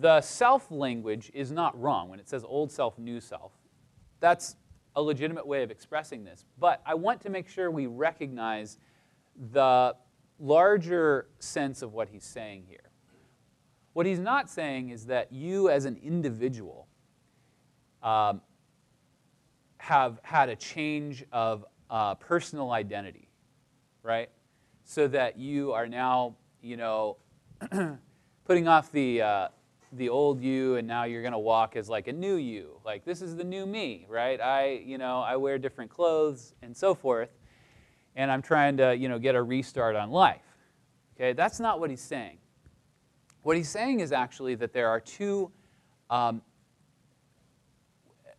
the 0.00 0.20
self 0.20 0.70
language 0.70 1.30
is 1.34 1.50
not 1.50 1.78
wrong 1.80 2.08
when 2.08 2.20
it 2.20 2.28
says 2.28 2.44
old 2.44 2.70
self, 2.70 2.98
new 2.98 3.20
self. 3.20 3.52
That's 4.20 4.56
a 4.94 5.02
legitimate 5.02 5.46
way 5.46 5.62
of 5.62 5.70
expressing 5.70 6.24
this. 6.24 6.44
But 6.58 6.82
I 6.86 6.94
want 6.94 7.20
to 7.22 7.30
make 7.30 7.48
sure 7.48 7.70
we 7.70 7.86
recognize 7.86 8.78
the 9.52 9.96
larger 10.38 11.28
sense 11.38 11.82
of 11.82 11.92
what 11.92 12.08
he's 12.08 12.24
saying 12.24 12.64
here. 12.68 12.90
What 13.92 14.06
he's 14.06 14.18
not 14.18 14.50
saying 14.50 14.90
is 14.90 15.06
that 15.06 15.32
you, 15.32 15.68
as 15.68 15.84
an 15.84 15.98
individual, 16.02 16.88
um, 18.02 18.40
have 19.78 20.18
had 20.22 20.48
a 20.48 20.56
change 20.56 21.24
of 21.32 21.64
uh, 21.90 22.14
personal 22.14 22.70
identity, 22.70 23.28
right? 24.02 24.30
So 24.84 25.08
that 25.08 25.38
you 25.38 25.72
are 25.72 25.86
now, 25.86 26.36
you 26.62 26.76
know, 26.76 27.16
putting 28.44 28.66
off 28.66 28.90
the, 28.92 29.22
uh, 29.22 29.48
the 29.92 30.08
old 30.08 30.40
you 30.40 30.76
and 30.76 30.88
now 30.88 31.04
you're 31.04 31.22
going 31.22 31.32
to 31.32 31.38
walk 31.38 31.76
as 31.76 31.88
like 31.88 32.08
a 32.08 32.12
new 32.12 32.36
you. 32.36 32.80
Like, 32.84 33.04
this 33.04 33.20
is 33.20 33.36
the 33.36 33.44
new 33.44 33.66
me, 33.66 34.06
right? 34.08 34.40
I, 34.40 34.82
you 34.84 34.98
know, 34.98 35.20
I 35.20 35.36
wear 35.36 35.58
different 35.58 35.90
clothes 35.90 36.54
and 36.62 36.76
so 36.76 36.94
forth. 36.94 37.30
And 38.16 38.30
I'm 38.30 38.42
trying 38.42 38.76
to, 38.78 38.94
you 38.94 39.08
know, 39.08 39.18
get 39.18 39.34
a 39.34 39.42
restart 39.42 39.96
on 39.96 40.10
life. 40.10 40.42
Okay, 41.16 41.32
that's 41.32 41.60
not 41.60 41.80
what 41.80 41.90
he's 41.90 42.00
saying. 42.00 42.38
What 43.42 43.56
he's 43.56 43.68
saying 43.68 44.00
is 44.00 44.12
actually 44.12 44.54
that 44.56 44.72
there 44.72 44.88
are 44.88 45.00
two, 45.00 45.50
um, 46.10 46.42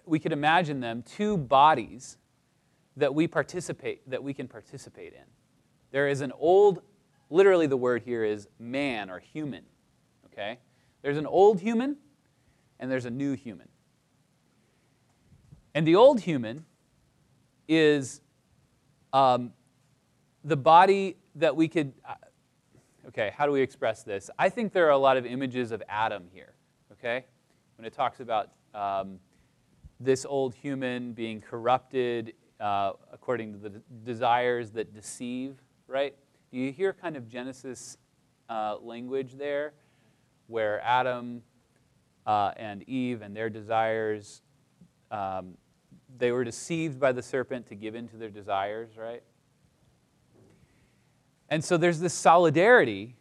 we 0.06 0.20
could 0.20 0.32
imagine 0.32 0.80
them, 0.80 1.04
two 1.04 1.38
bodies 1.38 2.18
that 2.98 3.14
we 3.14 3.28
participate, 3.28 4.08
that 4.10 4.24
we 4.24 4.34
can 4.34 4.48
participate 4.48 5.14
in. 5.14 5.26
There 5.92 6.08
is 6.08 6.22
an 6.22 6.32
old, 6.40 6.82
literally 7.30 7.68
the 7.68 7.78
word 7.78 8.04
here 8.04 8.24
is 8.24 8.48
man 8.60 9.10
or 9.10 9.20
human. 9.20 9.64
Okay? 10.26 10.60
There's 11.04 11.18
an 11.18 11.28
old 11.28 11.60
human 11.60 11.98
and 12.80 12.90
there's 12.90 13.06
a 13.06 13.12
new 13.12 13.34
human. 13.34 13.68
And 15.76 15.86
the 15.86 15.96
old 15.96 16.22
human 16.22 16.66
is 17.68 18.22
um, 19.12 19.54
the 20.44 20.58
body 20.58 21.18
that 21.36 21.56
we 21.56 21.68
could. 21.68 21.94
Uh, 22.08 22.16
okay, 23.08 23.32
how 23.36 23.46
do 23.46 23.52
we 23.52 23.62
express 23.62 24.04
this? 24.04 24.30
I 24.40 24.50
think 24.50 24.74
there 24.74 24.88
are 24.88 24.92
a 24.92 24.98
lot 24.98 25.18
of 25.18 25.26
images 25.26 25.72
of 25.72 25.84
Adam 25.88 26.24
here. 26.32 26.54
Okay, 26.94 27.26
when 27.78 27.86
it 27.86 27.94
talks 27.94 28.20
about 28.20 28.52
um, 28.74 29.20
this 30.00 30.26
old 30.26 30.56
human 30.56 31.14
being 31.14 31.42
corrupted 31.42 32.34
uh, 32.60 32.94
according 33.12 33.54
to 33.54 33.58
the 33.58 33.82
desires 34.06 34.72
that 34.72 34.94
deceive, 34.94 35.58
right? 35.88 36.16
Do 36.52 36.60
you 36.60 36.72
hear 36.72 36.94
kind 36.94 37.18
of 37.18 37.28
Genesis 37.28 37.98
uh, 38.48 38.78
language 38.82 39.34
there, 39.34 39.74
where 40.48 40.82
Adam 40.82 41.42
uh, 42.26 42.52
and 42.58 42.88
Eve 42.90 43.22
and 43.22 43.36
their 43.36 43.50
desires, 43.50 44.42
um, 45.12 45.58
they 46.18 46.32
were 46.32 46.44
deceived 46.44 47.00
by 47.00 47.12
the 47.12 47.22
serpent 47.22 47.68
to 47.68 47.76
give 47.76 47.96
in 47.96 48.08
to 48.10 48.18
their 48.18 48.30
desires, 48.30 48.92
right? 48.98 49.24
And 51.50 51.64
so 51.64 51.78
there's 51.78 52.00
this 52.00 52.14
solidarity 52.14 53.16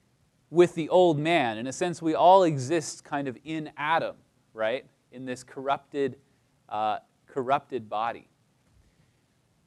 with 0.50 0.74
the 0.74 0.88
old 0.88 1.18
man. 1.18 1.58
In 1.58 1.66
a 1.66 1.72
sense, 1.72 2.00
we 2.00 2.14
all 2.14 2.44
exist 2.44 3.04
kind 3.04 3.28
of 3.28 3.36
in 3.44 3.70
Adam, 3.76 4.16
right? 4.54 4.86
In 5.10 5.24
this 5.24 5.42
corrupted, 5.42 6.16
uh, 6.68 6.98
corrupted 7.26 7.88
body. 7.88 8.28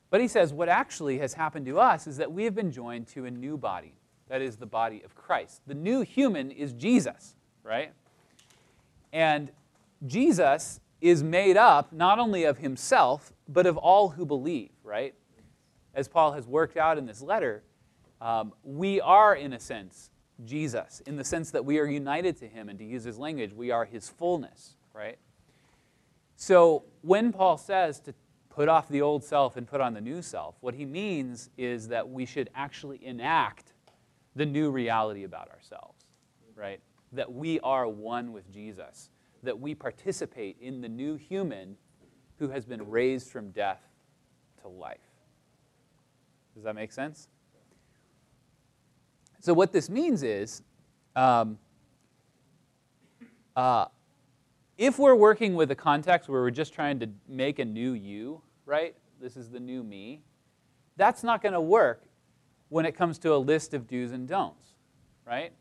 But 0.09 0.21
he 0.21 0.27
says 0.27 0.53
what 0.53 0.69
actually 0.69 1.17
has 1.17 1.33
happened 1.33 1.65
to 1.65 1.79
us 1.79 2.07
is 2.07 2.17
that 2.17 2.31
we 2.31 2.43
have 2.45 2.55
been 2.55 2.71
joined 2.71 3.07
to 3.09 3.25
a 3.25 3.31
new 3.31 3.57
body. 3.57 3.95
That 4.29 4.41
is 4.41 4.57
the 4.57 4.65
body 4.65 5.01
of 5.03 5.15
Christ. 5.15 5.62
The 5.67 5.74
new 5.74 6.01
human 6.01 6.51
is 6.51 6.74
Jesus, 6.74 7.35
right? 7.65 7.91
And 9.12 9.51
Jesus 10.05 10.79
is 11.01 11.24
made 11.24 11.57
up 11.57 11.91
not 11.91 12.19
only 12.19 12.43
of 12.43 12.60
himself, 12.60 13.34
but 13.48 13.65
of 13.65 13.75
all 13.77 14.10
who 14.10 14.25
believe, 14.25 14.69
right? 14.84 15.13
As 15.93 16.07
Paul 16.07 16.34
has 16.34 16.48
worked 16.48 16.77
out 16.77 16.98
in 16.98 17.05
this 17.05 17.22
letter, 17.22 17.63
um, 18.22 18.53
we 18.63 19.01
are, 19.01 19.36
in 19.36 19.53
a 19.53 19.60
sense, 19.60 20.10
Jesus, 20.45 21.01
in 21.05 21.15
the 21.15 21.24
sense 21.24 21.51
that 21.51 21.65
we 21.65 21.79
are 21.79 21.86
united 21.86 22.38
to 22.38 22.48
him, 22.48 22.69
and 22.69 22.77
to 22.79 22.86
use 22.86 23.03
his 23.03 23.17
language, 23.17 23.53
we 23.53 23.72
are 23.72 23.86
his 23.86 24.10
fullness, 24.10 24.75
right? 24.93 25.17
So 26.36 26.84
when 27.01 27.31
Paul 27.31 27.57
says 27.57 28.00
to 28.01 28.13
put 28.50 28.67
off 28.69 28.88
the 28.89 29.01
old 29.01 29.24
self 29.24 29.57
and 29.57 29.67
put 29.67 29.81
on 29.81 29.93
the 29.93 30.01
new 30.01 30.22
self, 30.22 30.55
what 30.62 30.74
he 30.74 30.86
means 30.86 31.50
is 31.57 31.88
that 31.89 32.10
we 32.10 32.25
should 32.25 32.50
actually 32.55 33.05
enact 33.05 33.74
the 34.36 34.45
new 34.45 34.69
reality 34.69 35.24
about 35.24 35.50
ourselves, 35.50 36.05
right? 36.55 36.79
That 37.15 37.31
we 37.31 37.60
are 37.62 37.88
one 37.88 38.31
with 38.31 38.51
Jesus, 38.51 39.10
that 39.43 39.60
we 39.60 39.75
participate 39.75 40.57
in 40.60 40.81
the 40.81 40.89
new 40.89 41.15
human 41.15 41.77
who 42.39 42.50
has 42.50 42.65
been 42.65 42.89
raised 42.89 43.29
from 43.29 43.51
death 43.51 43.81
to 44.62 44.67
life. 44.67 44.98
Does 46.53 46.63
that 46.63 46.75
make 46.75 46.91
sense? 46.91 47.27
So, 49.39 49.53
what 49.53 49.72
this 49.72 49.89
means 49.89 50.24
is 50.24 50.63
um, 51.15 51.57
uh, 53.55 53.86
if 54.77 55.00
we're 55.00 55.15
working 55.15 55.55
with 55.55 55.72
a 55.72 55.75
context 55.75 56.27
where 56.27 56.41
we're 56.41 56.51
just 56.51 56.74
trying 56.74 57.00
to 57.00 57.10
make 57.27 57.60
a 57.60 57.65
new 57.65 57.93
you, 57.93 58.41
right? 58.65 58.95
This 59.22 59.38
is 59.38 59.50
the 59.50 59.60
new 59.60 59.84
me. 59.84 60.22
That's 60.98 61.24
not 61.24 61.41
going 61.41 61.53
to 61.53 61.62
work 61.62 62.03
when 62.69 62.86
it 62.86 62.93
comes 62.93 63.17
to 63.19 63.34
a 63.34 63.38
list 63.38 63.74
of 63.74 63.88
do's 63.88 64.12
and 64.12 64.27
don'ts, 64.27 64.65
right? 65.25 65.53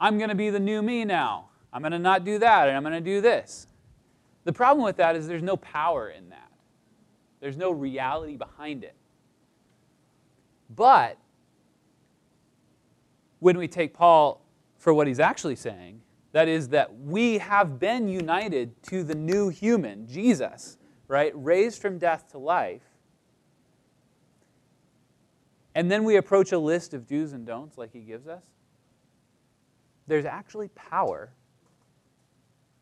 I'm 0.00 0.16
going 0.16 0.30
to 0.30 0.34
be 0.34 0.50
the 0.50 0.60
new 0.60 0.80
me 0.82 1.04
now. 1.04 1.50
I'm 1.72 1.82
going 1.82 1.92
to 1.92 1.98
not 1.98 2.24
do 2.24 2.38
that, 2.38 2.68
and 2.68 2.76
I'm 2.76 2.82
going 2.82 2.94
to 2.94 3.00
do 3.00 3.20
this. 3.20 3.66
The 4.44 4.52
problem 4.52 4.84
with 4.84 4.96
that 4.96 5.14
is 5.14 5.28
there's 5.28 5.42
no 5.42 5.56
power 5.56 6.08
in 6.08 6.30
that, 6.30 6.50
there's 7.40 7.56
no 7.56 7.70
reality 7.70 8.36
behind 8.36 8.84
it. 8.84 8.94
But 10.74 11.18
when 13.40 13.58
we 13.58 13.68
take 13.68 13.92
Paul 13.92 14.40
for 14.78 14.94
what 14.94 15.06
he's 15.06 15.20
actually 15.20 15.56
saying, 15.56 16.00
that 16.32 16.46
is, 16.46 16.68
that 16.68 16.96
we 16.96 17.38
have 17.38 17.80
been 17.80 18.08
united 18.08 18.80
to 18.84 19.02
the 19.02 19.14
new 19.14 19.48
human, 19.48 20.06
Jesus, 20.06 20.78
right? 21.08 21.32
Raised 21.34 21.82
from 21.82 21.98
death 21.98 22.30
to 22.30 22.38
life. 22.38 22.82
And 25.74 25.90
then 25.90 26.04
we 26.04 26.16
approach 26.16 26.52
a 26.52 26.58
list 26.58 26.94
of 26.94 27.06
do's 27.06 27.32
and 27.32 27.44
don'ts 27.44 27.76
like 27.76 27.92
he 27.92 28.00
gives 28.00 28.28
us. 28.28 28.42
There's 30.10 30.24
actually 30.24 30.66
power 30.70 31.30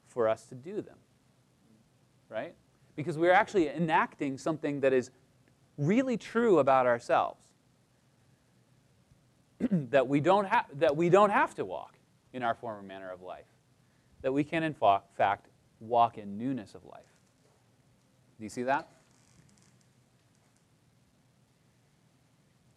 for 0.06 0.30
us 0.30 0.47
to 0.47 0.54
do 0.54 0.80
them, 0.80 0.97
right? 2.30 2.54
Because 2.97 3.18
we're 3.18 3.35
actually 3.35 3.68
enacting 3.68 4.38
something 4.38 4.80
that 4.80 4.94
is 4.94 5.11
really 5.76 6.16
true 6.16 6.58
about 6.58 6.87
ourselves. 6.87 7.42
that, 9.70 10.08
we 10.08 10.20
don't 10.20 10.47
ha- 10.47 10.64
that 10.76 10.97
we 10.97 11.11
don't 11.11 11.28
have 11.28 11.54
to 11.56 11.66
walk 11.66 11.99
in 12.32 12.42
our 12.42 12.54
former 12.54 12.80
manner 12.80 13.12
of 13.12 13.20
life. 13.20 13.44
That 14.23 14.32
we 14.32 14.42
can, 14.42 14.62
in 14.62 14.73
fa- 14.73 15.02
fact, 15.14 15.49
walk 15.80 16.16
in 16.16 16.38
newness 16.38 16.75
of 16.75 16.82
life. 16.87 17.12
Do 18.38 18.44
you 18.44 18.49
see 18.49 18.62
that? 18.62 18.88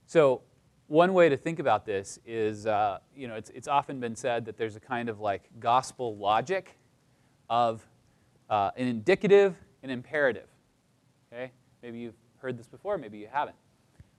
So, 0.08 0.42
one 0.92 1.14
way 1.14 1.30
to 1.30 1.38
think 1.38 1.60
about 1.60 1.86
this 1.86 2.20
is, 2.26 2.68
uh, 2.68 3.00
you 3.16 3.26
know, 3.26 3.36
it's, 3.36 3.50
it's 3.52 3.70
often 3.70 4.02
been 4.02 4.14
said 4.14 4.44
that 4.44 4.58
there's 4.58 4.76
a 4.76 4.80
kind 4.82 5.08
of 5.08 5.22
like 5.22 5.50
gospel 5.58 6.18
logic 6.18 6.78
of 7.50 7.88
uh, 8.50 8.72
an 8.76 8.88
indicative 8.88 9.56
and 9.84 9.90
imperative. 9.90 10.50
Okay? 11.32 11.54
Maybe 11.82 12.00
you've 12.00 12.18
heard 12.40 12.60
this 12.60 12.68
before, 12.68 12.98
maybe 12.98 13.20
you 13.20 13.30
haven't. 13.32 13.56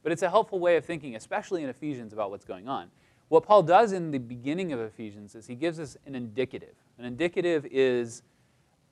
But 0.02 0.12
it's 0.12 0.22
a 0.22 0.30
helpful 0.30 0.60
way 0.60 0.76
of 0.78 0.84
thinking, 0.86 1.14
especially 1.14 1.62
in 1.62 1.68
Ephesians, 1.68 2.14
about 2.14 2.30
what's 2.30 2.46
going 2.46 2.66
on. 2.66 2.88
What 3.28 3.44
Paul 3.44 3.62
does 3.62 3.92
in 3.92 4.10
the 4.10 4.18
beginning 4.18 4.72
of 4.72 4.80
Ephesians 4.80 5.34
is 5.34 5.46
he 5.46 5.54
gives 5.54 5.78
us 5.78 5.98
an 6.06 6.14
indicative. 6.14 6.74
An 6.98 7.04
indicative 7.04 7.66
is 7.70 8.22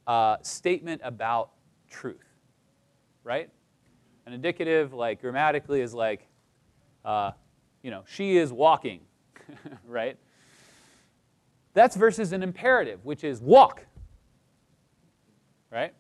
a 0.06 0.36
statement 0.42 1.00
about 1.02 1.52
truth, 1.88 2.28
right? 3.24 3.48
An 4.26 4.34
indicative, 4.34 4.92
like 4.92 5.22
grammatically, 5.22 5.80
is 5.80 5.94
like, 5.94 6.26
uh, 7.06 7.30
you 7.82 7.90
know, 7.90 8.04
she 8.06 8.36
is 8.36 8.52
walking, 8.52 9.00
right? 9.86 10.16
That's 11.74 11.96
versus 11.96 12.32
an 12.32 12.42
imperative, 12.42 13.04
which 13.04 13.24
is 13.24 13.40
walk, 13.40 13.86
right? 15.70 15.94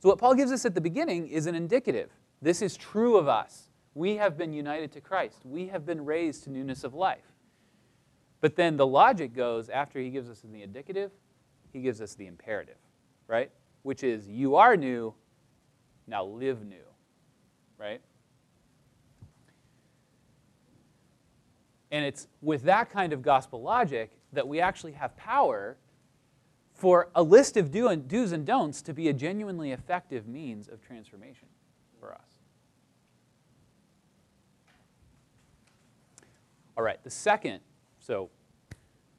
So 0.00 0.08
what 0.08 0.18
Paul 0.18 0.34
gives 0.34 0.52
us 0.52 0.64
at 0.64 0.74
the 0.74 0.80
beginning 0.80 1.28
is 1.28 1.46
an 1.46 1.54
indicative. 1.54 2.10
This 2.40 2.62
is 2.62 2.76
true 2.76 3.16
of 3.16 3.26
us. 3.26 3.70
We 3.94 4.16
have 4.16 4.38
been 4.38 4.52
united 4.52 4.92
to 4.92 5.00
Christ. 5.00 5.40
We 5.44 5.66
have 5.68 5.84
been 5.84 6.04
raised 6.04 6.44
to 6.44 6.50
newness 6.50 6.84
of 6.84 6.94
life. 6.94 7.24
But 8.40 8.54
then 8.54 8.76
the 8.76 8.86
logic 8.86 9.34
goes 9.34 9.68
after 9.68 9.98
he 9.98 10.10
gives 10.10 10.30
us 10.30 10.42
the 10.44 10.62
indicative, 10.62 11.10
he 11.72 11.80
gives 11.80 12.00
us 12.00 12.14
the 12.14 12.26
imperative, 12.26 12.78
right? 13.26 13.50
Which 13.82 14.04
is, 14.04 14.28
you 14.28 14.54
are 14.54 14.76
new, 14.76 15.14
now 16.06 16.24
live 16.24 16.64
new, 16.64 16.76
right? 17.76 18.00
And 21.90 22.04
it's 22.04 22.28
with 22.42 22.62
that 22.64 22.90
kind 22.90 23.12
of 23.12 23.22
gospel 23.22 23.62
logic 23.62 24.12
that 24.32 24.46
we 24.46 24.60
actually 24.60 24.92
have 24.92 25.16
power 25.16 25.76
for 26.74 27.08
a 27.14 27.22
list 27.22 27.56
of 27.56 27.70
do 27.70 27.88
and, 27.88 28.06
do's 28.06 28.32
and 28.32 28.46
don'ts 28.46 28.82
to 28.82 28.92
be 28.92 29.08
a 29.08 29.12
genuinely 29.12 29.72
effective 29.72 30.28
means 30.28 30.68
of 30.68 30.80
transformation 30.80 31.48
for 31.98 32.12
us. 32.12 32.20
All 36.76 36.84
right, 36.84 37.02
the 37.02 37.10
second 37.10 37.60
so 37.98 38.30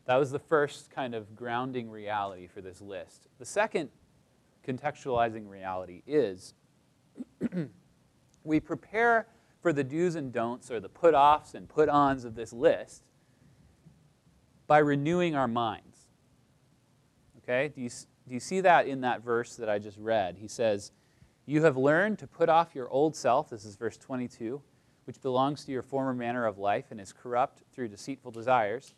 that 0.05 0.15
was 0.15 0.32
the 0.32 0.39
first 0.39 0.89
kind 0.89 1.13
of 1.13 1.36
grounding 1.36 1.91
reality 1.91 2.47
for 2.47 2.62
this 2.62 2.82
list. 2.82 3.27
The 3.38 3.45
second 3.45 3.89
contextualizing 4.67 5.47
reality 5.47 6.01
is 6.08 6.55
we 8.43 8.60
prepare 8.60 9.27
for 9.62 9.74
the 9.74 9.84
do's 9.84 10.15
and 10.15 10.32
don'ts 10.32 10.72
or 10.72 10.80
the 10.80 10.89
put 10.89 11.13
offs 11.13 11.54
and 11.54 11.67
put 11.67 11.89
ons 11.89 12.26
of 12.26 12.36
this 12.36 12.54
list 12.54 13.04
by 14.67 14.78
renewing 14.78 15.36
our 15.36 15.48
minds. 15.48 15.98
Okay? 17.43 17.69
Do 17.74 17.82
you, 17.82 17.89
do 17.89 18.34
you 18.34 18.39
see 18.39 18.62
that 18.62 18.88
in 18.88 19.02
that 19.02 19.24
verse 19.24 19.56
that 19.56 19.69
I 19.69 19.80
just 19.80 19.98
read? 19.98 20.38
He 20.39 20.48
says, 20.48 20.91
You 21.45 21.63
have 21.63 21.76
learned 21.76 22.19
to 22.19 22.28
put 22.28 22.50
off 22.50 22.76
your 22.76 22.89
old 22.89 23.15
self. 23.15 23.50
This 23.50 23.65
is 23.65 23.76
verse 23.76 23.98
22 23.98 24.62
which 25.10 25.24
belongs 25.24 25.65
to 25.65 25.72
your 25.72 25.82
former 25.82 26.13
manner 26.13 26.45
of 26.45 26.60
life 26.60 26.91
and 26.91 27.02
is 27.02 27.12
corrupt 27.12 27.63
through 27.74 27.88
deceitful 27.88 28.30
desires, 28.30 28.93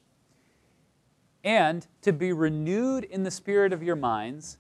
and 1.42 1.88
to 2.02 2.12
be 2.12 2.34
renewed 2.34 3.06
in 3.06 3.24
the 3.24 3.32
spirit 3.32 3.72
of 3.72 3.82
your 3.82 3.96
minds, 3.96 4.58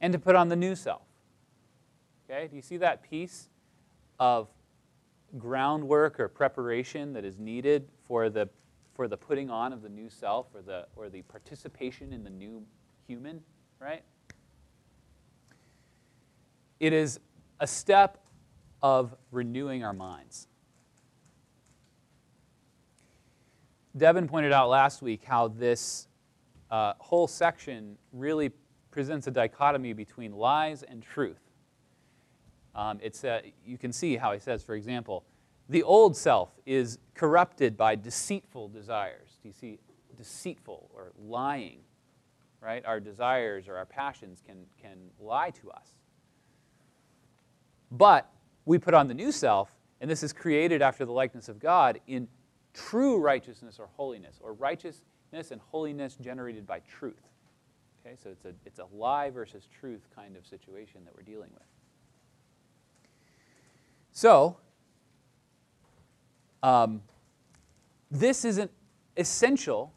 and 0.00 0.12
to 0.12 0.18
put 0.18 0.34
on 0.34 0.48
the 0.48 0.56
new 0.56 0.74
self. 0.74 1.02
Okay, 2.28 2.48
do 2.48 2.56
you 2.56 2.62
see 2.62 2.78
that 2.78 3.08
piece 3.08 3.48
of 4.18 4.48
groundwork 5.38 6.20
or 6.20 6.28
preparation 6.28 7.12
that 7.12 7.24
is 7.24 7.38
needed 7.38 7.88
for 8.06 8.28
the, 8.28 8.48
for 8.94 9.08
the 9.08 9.16
putting 9.16 9.50
on 9.50 9.72
of 9.72 9.82
the 9.82 9.88
new 9.88 10.10
self 10.10 10.46
or 10.54 10.62
the, 10.62 10.86
or 10.96 11.08
the 11.08 11.22
participation 11.22 12.12
in 12.12 12.22
the 12.22 12.30
new 12.30 12.62
human, 13.06 13.40
right? 13.80 14.02
It 16.80 16.92
is 16.92 17.20
a 17.60 17.66
step 17.66 18.18
of 18.82 19.14
renewing 19.30 19.84
our 19.84 19.92
minds. 19.92 20.48
Devin 23.96 24.26
pointed 24.26 24.52
out 24.52 24.68
last 24.68 25.02
week 25.02 25.22
how 25.24 25.48
this 25.48 26.08
uh, 26.70 26.94
whole 26.98 27.28
section 27.28 27.96
really 28.12 28.50
presents 28.90 29.26
a 29.26 29.30
dichotomy 29.30 29.92
between 29.92 30.32
lies 30.32 30.82
and 30.82 31.02
truth. 31.02 31.41
Um, 32.74 32.98
it's, 33.02 33.24
uh, 33.24 33.40
you 33.64 33.78
can 33.78 33.92
see 33.92 34.16
how 34.16 34.32
he 34.32 34.40
says, 34.40 34.62
for 34.62 34.74
example, 34.74 35.24
the 35.68 35.82
old 35.82 36.16
self 36.16 36.50
is 36.66 36.98
corrupted 37.14 37.76
by 37.76 37.96
deceitful 37.96 38.68
desires. 38.68 39.38
Do 39.42 39.48
you 39.48 39.54
see? 39.54 39.78
Deceitful 40.16 40.90
or 40.94 41.12
lying, 41.18 41.80
right? 42.60 42.84
Our 42.84 43.00
desires 43.00 43.66
or 43.66 43.76
our 43.76 43.86
passions 43.86 44.42
can, 44.46 44.66
can 44.80 44.98
lie 45.18 45.50
to 45.62 45.70
us. 45.70 45.88
But 47.90 48.30
we 48.64 48.78
put 48.78 48.94
on 48.94 49.08
the 49.08 49.14
new 49.14 49.32
self, 49.32 49.70
and 50.00 50.10
this 50.10 50.22
is 50.22 50.32
created 50.32 50.82
after 50.82 51.04
the 51.04 51.12
likeness 51.12 51.48
of 51.48 51.58
God 51.58 51.98
in 52.06 52.28
true 52.74 53.18
righteousness 53.18 53.78
or 53.78 53.88
holiness, 53.96 54.38
or 54.40 54.52
righteousness 54.52 55.50
and 55.50 55.60
holiness 55.70 56.16
generated 56.20 56.66
by 56.66 56.80
truth. 56.80 57.22
Okay, 58.04 58.16
so 58.22 58.30
it's 58.30 58.44
a, 58.44 58.52
it's 58.66 58.78
a 58.78 58.86
lie 58.94 59.30
versus 59.30 59.66
truth 59.80 60.06
kind 60.14 60.36
of 60.36 60.46
situation 60.46 61.00
that 61.04 61.14
we're 61.16 61.22
dealing 61.22 61.50
with. 61.54 61.66
So, 64.12 64.58
um, 66.62 67.02
this 68.10 68.44
is 68.44 68.58
an 68.58 68.68
essential 69.16 69.92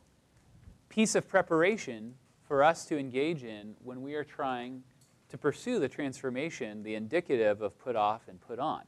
piece 0.88 1.16
of 1.16 1.28
preparation 1.28 2.16
for 2.48 2.64
us 2.64 2.86
to 2.86 2.98
engage 2.98 3.44
in 3.44 3.76
when 3.84 4.02
we 4.02 4.14
are 4.14 4.24
trying 4.24 4.84
to 5.30 5.38
pursue 5.38 5.80
the 5.80 5.90
transformation, 5.90 6.82
the 6.82 6.96
indicative 6.96 7.62
of 7.62 7.78
put 7.78 7.98
off 7.98 8.22
and 8.30 8.40
put 8.40 8.58
on. 8.58 8.84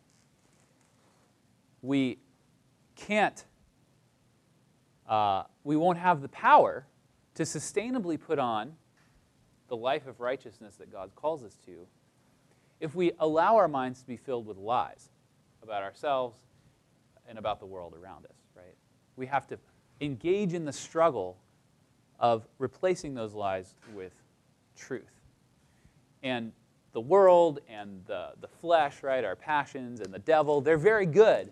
We 1.81 2.19
can't 2.95 3.43
uh, 5.07 5.43
we 5.63 5.75
won't 5.75 5.97
have 5.97 6.21
the 6.21 6.27
power 6.29 6.85
to 7.35 7.43
sustainably 7.43 8.19
put 8.19 8.39
on 8.39 8.73
the 9.69 9.75
life 9.75 10.07
of 10.07 10.19
righteousness 10.19 10.75
that 10.75 10.91
God 10.91 11.11
calls 11.15 11.43
us 11.43 11.57
to 11.65 11.87
if 12.79 12.93
we 12.93 13.11
allow 13.19 13.55
our 13.55 13.67
minds 13.67 14.01
to 14.01 14.07
be 14.07 14.17
filled 14.17 14.45
with 14.45 14.57
lies 14.57 15.09
about 15.63 15.83
ourselves 15.83 16.37
and 17.27 17.37
about 17.37 17.59
the 17.59 17.65
world 17.65 17.93
around 17.93 18.25
us, 18.25 18.37
right? 18.55 18.75
We 19.15 19.25
have 19.25 19.47
to 19.47 19.59
engage 20.01 20.53
in 20.53 20.65
the 20.65 20.71
struggle 20.71 21.37
of 22.19 22.47
replacing 22.57 23.13
those 23.13 23.33
lies 23.33 23.75
with 23.93 24.13
truth. 24.75 25.21
And 26.23 26.51
the 26.93 27.01
world 27.01 27.59
and 27.69 28.01
the, 28.05 28.31
the 28.41 28.47
flesh, 28.47 29.03
right, 29.03 29.23
our 29.23 29.35
passions 29.35 29.99
and 29.99 30.13
the 30.13 30.19
devil, 30.19 30.61
they're 30.61 30.77
very 30.77 31.05
good 31.05 31.51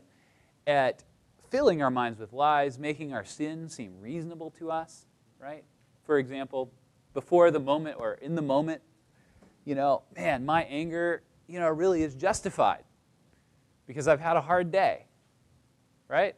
at 0.65 1.03
filling 1.49 1.83
our 1.83 1.91
minds 1.91 2.19
with 2.19 2.33
lies, 2.33 2.79
making 2.79 3.13
our 3.13 3.25
sin 3.25 3.69
seem 3.69 3.93
reasonable 3.99 4.49
to 4.51 4.71
us, 4.71 5.05
right? 5.39 5.63
For 6.03 6.17
example, 6.17 6.71
before 7.13 7.51
the 7.51 7.59
moment 7.59 7.97
or 7.99 8.13
in 8.13 8.35
the 8.35 8.41
moment, 8.41 8.81
you 9.65 9.75
know, 9.75 10.03
man, 10.15 10.45
my 10.45 10.63
anger, 10.63 11.21
you 11.47 11.59
know, 11.59 11.69
really 11.69 12.01
is 12.01 12.15
justified 12.15 12.84
because 13.87 14.07
I've 14.07 14.19
had 14.19 14.37
a 14.37 14.41
hard 14.41 14.71
day, 14.71 15.05
right? 16.07 16.35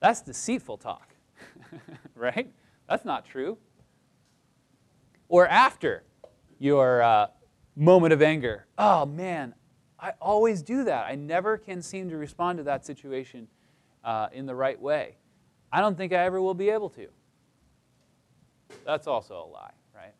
That's 0.00 0.20
deceitful 0.20 0.78
talk, 0.78 1.08
right? 2.14 2.50
That's 2.88 3.04
not 3.04 3.24
true. 3.24 3.58
Or 5.28 5.48
after 5.48 6.04
your 6.58 7.02
uh, 7.02 7.28
moment 7.74 8.12
of 8.12 8.22
anger, 8.22 8.66
oh 8.78 9.06
man, 9.06 9.54
I 9.98 10.12
always 10.20 10.62
do 10.62 10.84
that. 10.84 11.06
I 11.06 11.14
never 11.14 11.56
can 11.58 11.82
seem 11.82 12.10
to 12.10 12.16
respond 12.16 12.58
to 12.58 12.64
that 12.64 12.84
situation 12.84 13.48
uh, 14.04 14.28
in 14.32 14.46
the 14.46 14.54
right 14.54 14.80
way. 14.80 15.16
I 15.72 15.80
don't 15.80 15.96
think 15.96 16.12
I 16.12 16.24
ever 16.24 16.40
will 16.40 16.54
be 16.54 16.70
able 16.70 16.90
to. 16.90 17.08
That's 18.84 19.06
also 19.06 19.34
a 19.34 19.48
lie, 19.50 19.72
right? 19.94 20.14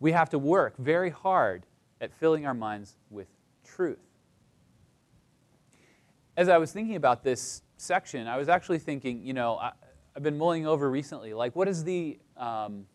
We 0.00 0.12
have 0.12 0.30
to 0.30 0.38
work 0.38 0.76
very 0.76 1.10
hard 1.10 1.66
at 2.00 2.12
filling 2.12 2.46
our 2.46 2.54
minds 2.54 2.96
with 3.10 3.28
truth. 3.74 3.98
As 6.36 6.48
I 6.48 6.58
was 6.58 6.72
thinking 6.72 6.96
about 6.96 7.22
this 7.22 7.62
section, 7.76 8.26
I 8.26 8.36
was 8.36 8.48
actually 8.48 8.78
thinking, 8.78 9.22
you 9.22 9.32
know, 9.32 9.56
I, 9.56 9.72
have 10.14 10.22
been 10.22 10.38
mulling 10.38 10.66
over 10.66 10.90
recently, 10.90 11.34
like, 11.34 11.54
what 11.54 11.68
is 11.68 11.84
the 11.84 12.18
um, 12.36 12.86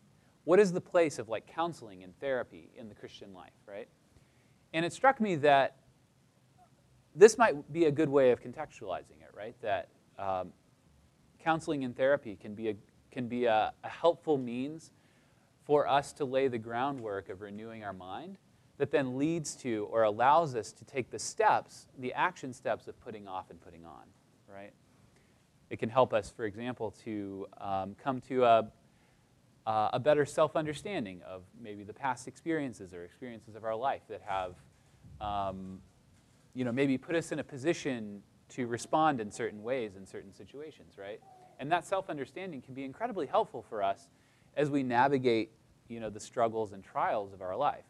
what 0.44 0.60
is 0.60 0.72
the 0.72 0.80
place 0.80 1.18
of 1.18 1.28
like 1.28 1.44
counseling 1.46 2.04
and 2.04 2.16
therapy 2.20 2.70
in 2.76 2.88
the 2.88 2.94
Christian 2.94 3.34
life, 3.34 3.50
right? 3.66 3.88
And 4.72 4.84
it 4.84 4.92
struck 4.92 5.20
me 5.20 5.34
that 5.36 5.74
this 7.16 7.36
might 7.36 7.72
be 7.72 7.86
a 7.86 7.90
good 7.90 8.08
way 8.08 8.30
of 8.30 8.40
contextualizing 8.40 9.22
it, 9.22 9.32
right? 9.34 9.56
That 9.60 9.88
um, 10.20 10.52
counseling 11.42 11.82
and 11.82 11.96
therapy 11.96 12.36
can 12.36 12.54
be, 12.54 12.68
a, 12.68 12.76
can 13.10 13.26
be 13.26 13.46
a, 13.46 13.72
a 13.82 13.88
helpful 13.88 14.38
means 14.38 14.92
for 15.64 15.88
us 15.88 16.12
to 16.12 16.24
lay 16.24 16.46
the 16.46 16.58
groundwork 16.58 17.28
of 17.28 17.40
renewing 17.40 17.82
our 17.82 17.92
mind 17.92 18.38
that 18.78 18.90
then 18.90 19.18
leads 19.18 19.54
to 19.56 19.88
or 19.90 20.02
allows 20.02 20.54
us 20.54 20.72
to 20.72 20.84
take 20.84 21.10
the 21.10 21.18
steps, 21.18 21.86
the 21.98 22.12
action 22.12 22.52
steps 22.52 22.88
of 22.88 23.00
putting 23.00 23.26
off 23.26 23.50
and 23.50 23.60
putting 23.60 23.84
on, 23.84 24.02
right? 24.52 24.72
It 25.70 25.78
can 25.78 25.88
help 25.88 26.12
us, 26.12 26.30
for 26.30 26.44
example, 26.44 26.94
to 27.04 27.46
um, 27.60 27.96
come 28.02 28.20
to 28.22 28.44
a, 28.44 28.70
uh, 29.66 29.90
a 29.94 29.98
better 29.98 30.24
self 30.24 30.56
understanding 30.56 31.22
of 31.26 31.42
maybe 31.60 31.82
the 31.84 31.94
past 31.94 32.28
experiences 32.28 32.92
or 32.94 33.04
experiences 33.04 33.56
of 33.56 33.64
our 33.64 33.74
life 33.74 34.02
that 34.08 34.22
have 34.26 34.54
um, 35.20 35.80
you 36.54 36.64
know, 36.64 36.72
maybe 36.72 36.96
put 36.96 37.14
us 37.14 37.32
in 37.32 37.38
a 37.38 37.44
position 37.44 38.22
to 38.48 38.66
respond 38.66 39.20
in 39.20 39.30
certain 39.30 39.62
ways 39.62 39.96
in 39.96 40.06
certain 40.06 40.32
situations, 40.32 40.94
right? 40.98 41.20
And 41.58 41.70
that 41.72 41.84
self-understanding 41.84 42.62
can 42.62 42.74
be 42.74 42.84
incredibly 42.84 43.26
helpful 43.26 43.62
for 43.68 43.82
us 43.82 44.08
as 44.56 44.70
we 44.70 44.82
navigate, 44.82 45.50
you 45.88 46.00
know, 46.00 46.10
the 46.10 46.20
struggles 46.20 46.72
and 46.72 46.82
trials 46.82 47.32
of 47.32 47.42
our 47.42 47.56
life. 47.56 47.84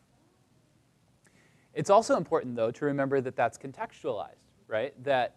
It's 1.77 1.91
also 1.91 2.17
important, 2.17 2.57
though, 2.57 2.71
to 2.71 2.87
remember 2.87 3.21
that 3.21 3.37
that's 3.37 3.59
contextualized, 3.59 4.49
right? 4.67 4.95
That 5.05 5.37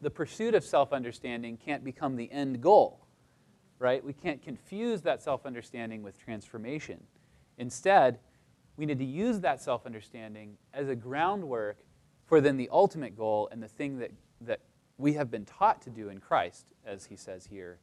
the 0.00 0.10
pursuit 0.10 0.56
of 0.56 0.64
self-understanding 0.64 1.58
can't 1.64 1.84
become 1.84 2.16
the 2.16 2.30
end 2.32 2.60
goal, 2.60 3.06
right? 3.78 4.04
We 4.04 4.12
can't 4.12 4.42
confuse 4.42 5.02
that 5.02 5.22
self-understanding 5.22 6.02
with 6.02 6.18
transformation. 6.18 7.04
Instead, 7.56 8.18
we 8.76 8.84
need 8.84 8.98
to 8.98 9.04
use 9.04 9.38
that 9.40 9.62
self-understanding 9.62 10.58
as 10.74 10.88
a 10.88 10.96
groundwork 10.96 11.78
for 12.24 12.40
then 12.40 12.56
the 12.56 12.68
ultimate 12.72 13.16
goal 13.16 13.48
and 13.52 13.62
the 13.62 13.68
thing 13.68 14.00
that, 14.00 14.10
that 14.40 14.62
we 14.98 15.12
have 15.12 15.30
been 15.30 15.44
taught 15.44 15.80
to 15.82 15.90
do 15.90 16.08
in 16.08 16.18
Christ, 16.18 16.66
as 16.84 17.06
he 17.06 17.14
says 17.14 17.46
here, 17.46 17.78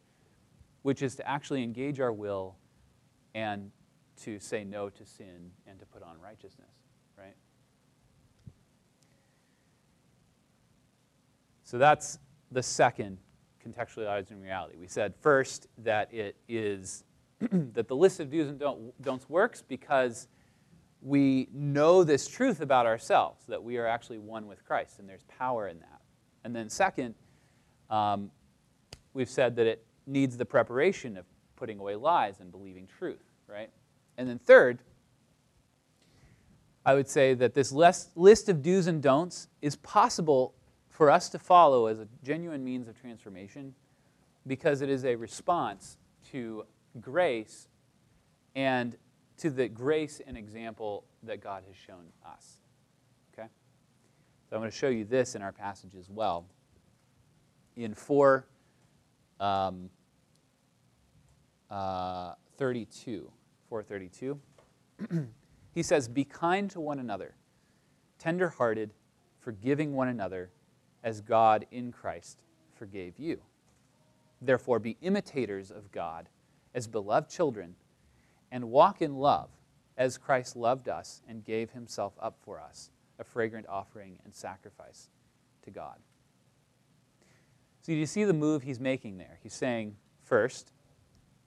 which 0.82 1.02
is 1.02 1.16
to 1.16 1.28
actually 1.28 1.64
engage 1.64 2.02
our 2.02 2.12
will 2.12 2.58
and 3.34 3.72
to 4.24 4.40
say 4.40 4.66
no 4.66 4.90
to 4.90 5.06
sin 5.06 5.52
and 5.66 5.80
to 5.80 5.86
put 5.86 6.04
on 6.04 6.20
righteousness, 6.22 6.76
right? 7.18 7.36
So 11.74 11.80
that's 11.80 12.20
the 12.52 12.62
second 12.62 13.18
contextualizing 13.66 14.40
reality. 14.40 14.76
We 14.80 14.86
said 14.86 15.16
first 15.22 15.66
that 15.80 16.14
it 16.14 16.36
is 16.48 17.04
that 17.40 17.88
the 17.88 17.96
list 17.96 18.20
of 18.20 18.30
do's 18.30 18.50
and 18.50 18.60
don't, 18.60 19.02
don'ts 19.02 19.28
works 19.28 19.64
because 19.68 20.28
we 21.02 21.48
know 21.52 22.04
this 22.04 22.28
truth 22.28 22.62
about 22.62 22.86
ourselves, 22.86 23.48
that 23.48 23.64
we 23.64 23.78
are 23.80 23.88
actually 23.88 24.20
one 24.20 24.46
with 24.46 24.64
Christ, 24.64 25.00
and 25.00 25.10
there's 25.10 25.24
power 25.24 25.68
in 25.68 25.80
that. 25.80 26.02
And 26.44 26.56
then, 26.56 26.70
second, 26.70 27.16
um, 27.90 28.30
we've 29.16 29.28
said 29.28 29.56
that 29.56 29.66
it 29.66 29.84
needs 30.06 30.38
the 30.38 30.46
preparation 30.46 31.18
of 31.18 31.26
putting 31.56 31.80
away 31.80 31.96
lies 31.96 32.40
and 32.40 32.52
believing 32.52 32.86
truth, 33.00 33.24
right? 33.48 33.72
And 34.20 34.30
then, 34.30 34.38
third, 34.38 34.78
I 36.86 36.94
would 36.94 37.10
say 37.10 37.34
that 37.34 37.56
this 37.56 37.72
list 37.72 38.48
of 38.48 38.62
do's 38.62 38.86
and 38.86 39.02
don'ts 39.02 39.48
is 39.64 39.76
possible 39.78 40.54
for 40.94 41.10
us 41.10 41.28
to 41.30 41.40
follow 41.40 41.88
as 41.88 42.00
a 42.00 42.08
genuine 42.24 42.64
means 42.64 42.88
of 42.88 43.00
transformation 43.02 43.74
because 44.46 44.82
it 44.82 44.90
is 44.90 45.04
a 45.06 45.16
response 45.16 45.98
to 46.32 46.66
grace 47.02 47.68
and 48.56 48.96
to 49.38 49.50
the 49.50 49.68
grace 49.68 50.22
and 50.26 50.38
example 50.38 51.04
that 51.24 51.42
God 51.42 51.64
has 51.68 51.76
shown 51.76 52.06
us. 52.24 52.60
Okay? 53.34 53.48
So 54.50 54.56
I'm 54.56 54.62
going 54.62 54.70
to 54.70 54.78
show 54.78 54.90
you 54.90 55.04
this 55.04 55.34
in 55.34 55.42
our 55.42 55.52
passage 55.52 55.96
as 55.98 56.10
well. 56.12 56.46
In 57.76 57.96
4 57.96 58.46
um, 59.40 59.90
uh, 61.72 62.34
32, 62.58 63.32
432, 63.68 64.40
he 65.74 65.82
says, 65.82 66.08
Be 66.08 66.24
kind 66.24 66.70
to 66.70 66.80
one 66.80 67.00
another, 67.00 67.34
tenderhearted, 68.20 68.92
forgiving 69.40 69.96
one 69.96 70.08
another, 70.08 70.52
as 71.04 71.22
God 71.22 71.66
in 71.72 71.92
Christ 71.92 72.40
forgave 72.76 73.20
you. 73.20 73.42
Therefore, 74.42 74.80
be 74.80 74.98
imitators 75.02 75.72
of 75.72 75.92
God 75.92 76.30
as 76.74 76.88
beloved 76.88 77.30
children 77.30 77.76
and 78.52 78.70
walk 78.70 79.02
in 79.02 79.16
love 79.16 79.50
as 79.98 80.18
Christ 80.18 80.56
loved 80.56 80.90
us 80.90 81.22
and 81.28 81.46
gave 81.46 81.72
himself 81.72 82.14
up 82.20 82.38
for 82.44 82.60
us, 82.60 82.90
a 83.20 83.24
fragrant 83.24 83.68
offering 83.70 84.20
and 84.26 84.34
sacrifice 84.34 85.10
to 85.64 85.72
God. 85.72 85.98
So, 87.82 87.92
you 87.92 88.06
see 88.06 88.24
the 88.24 88.34
move 88.34 88.64
he's 88.64 88.80
making 88.80 89.18
there? 89.18 89.40
He's 89.44 89.54
saying, 89.54 89.96
first, 90.24 90.72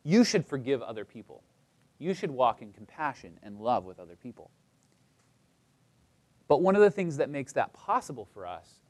you 0.05 0.23
should 0.23 0.47
forgive 0.47 0.83
other 0.83 1.05
people. 1.05 1.43
You 1.99 2.15
should 2.15 2.31
walk 2.31 2.63
in 2.63 2.73
compassion 2.73 3.39
and 3.43 3.59
love 3.59 3.85
with 3.85 3.99
other 3.99 4.17
people. 4.17 4.51
But 6.49 6.63
one 6.63 6.77
of 6.77 6.83
the 6.83 6.91
things 6.91 7.17
that 7.17 7.31
makes 7.31 7.53
that 7.55 7.73
possible 7.73 8.29
for 8.33 8.47
us 8.47 8.81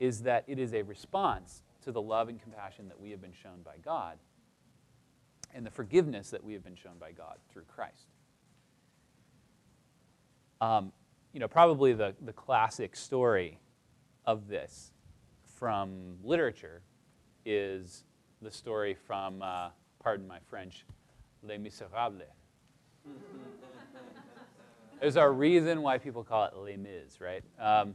is 0.00 0.22
that 0.22 0.44
it 0.46 0.58
is 0.58 0.74
a 0.74 0.82
response 0.82 1.62
to 1.84 1.92
the 1.92 2.00
love 2.00 2.28
and 2.28 2.40
compassion 2.40 2.88
that 2.88 3.00
we 3.00 3.10
have 3.10 3.20
been 3.20 3.32
shown 3.32 3.62
by 3.64 3.76
God 3.84 4.18
and 5.54 5.64
the 5.64 5.70
forgiveness 5.70 6.30
that 6.30 6.42
we 6.42 6.52
have 6.52 6.64
been 6.64 6.74
shown 6.74 6.98
by 6.98 7.12
God 7.12 7.36
through 7.52 7.62
Christ. 7.64 8.08
Um, 10.60 10.92
you 11.32 11.40
know, 11.40 11.48
probably 11.48 11.92
the, 11.92 12.14
the 12.24 12.32
classic 12.32 12.96
story 12.96 13.58
of 14.24 14.48
this 14.48 14.92
from 15.56 16.16
literature 16.22 16.82
is 17.44 18.04
the 18.42 18.50
story 18.50 18.94
from, 18.94 19.42
uh, 19.42 19.68
pardon 20.02 20.26
my 20.26 20.38
French, 20.48 20.84
Les 21.42 21.58
Miserables. 21.58 22.22
There's 25.00 25.16
a 25.16 25.28
reason 25.28 25.82
why 25.82 25.98
people 25.98 26.24
call 26.24 26.44
it 26.44 26.56
Les 26.56 26.76
Mis, 26.76 27.20
right? 27.20 27.42
Um, 27.60 27.94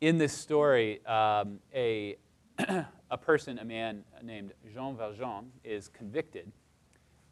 in 0.00 0.18
this 0.18 0.32
story, 0.32 1.04
um, 1.06 1.60
a 1.74 2.16
a 3.10 3.18
person, 3.18 3.58
a 3.58 3.64
man 3.64 4.02
named 4.22 4.52
Jean 4.72 4.96
Valjean, 4.96 5.50
is 5.64 5.88
convicted 5.88 6.50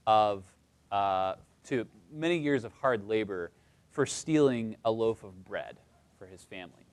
of 0.07 0.45
uh, 0.93 1.35
to 1.69 1.87
many 2.13 2.39
years 2.39 2.65
of 2.65 2.73
hard 2.75 3.09
labor 3.09 3.51
for 3.91 4.07
stealing 4.07 4.77
a 4.85 4.91
loaf 4.91 5.25
of 5.25 5.45
bread 5.45 5.79
for 6.19 6.27
his 6.27 6.45
family. 6.45 6.87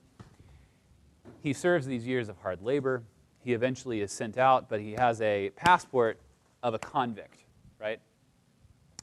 He 1.42 1.54
serves 1.54 1.86
these 1.86 2.06
years 2.06 2.30
of 2.30 2.38
hard 2.38 2.62
labor. 2.62 3.04
He 3.44 3.54
eventually 3.54 4.02
is 4.02 4.12
sent 4.12 4.38
out, 4.38 4.70
but 4.70 4.80
he 4.80 4.94
has 4.94 5.22
a 5.22 5.50
passport 5.56 6.20
of 6.64 6.74
a 6.74 6.80
convict, 6.80 7.44
right? 7.80 8.00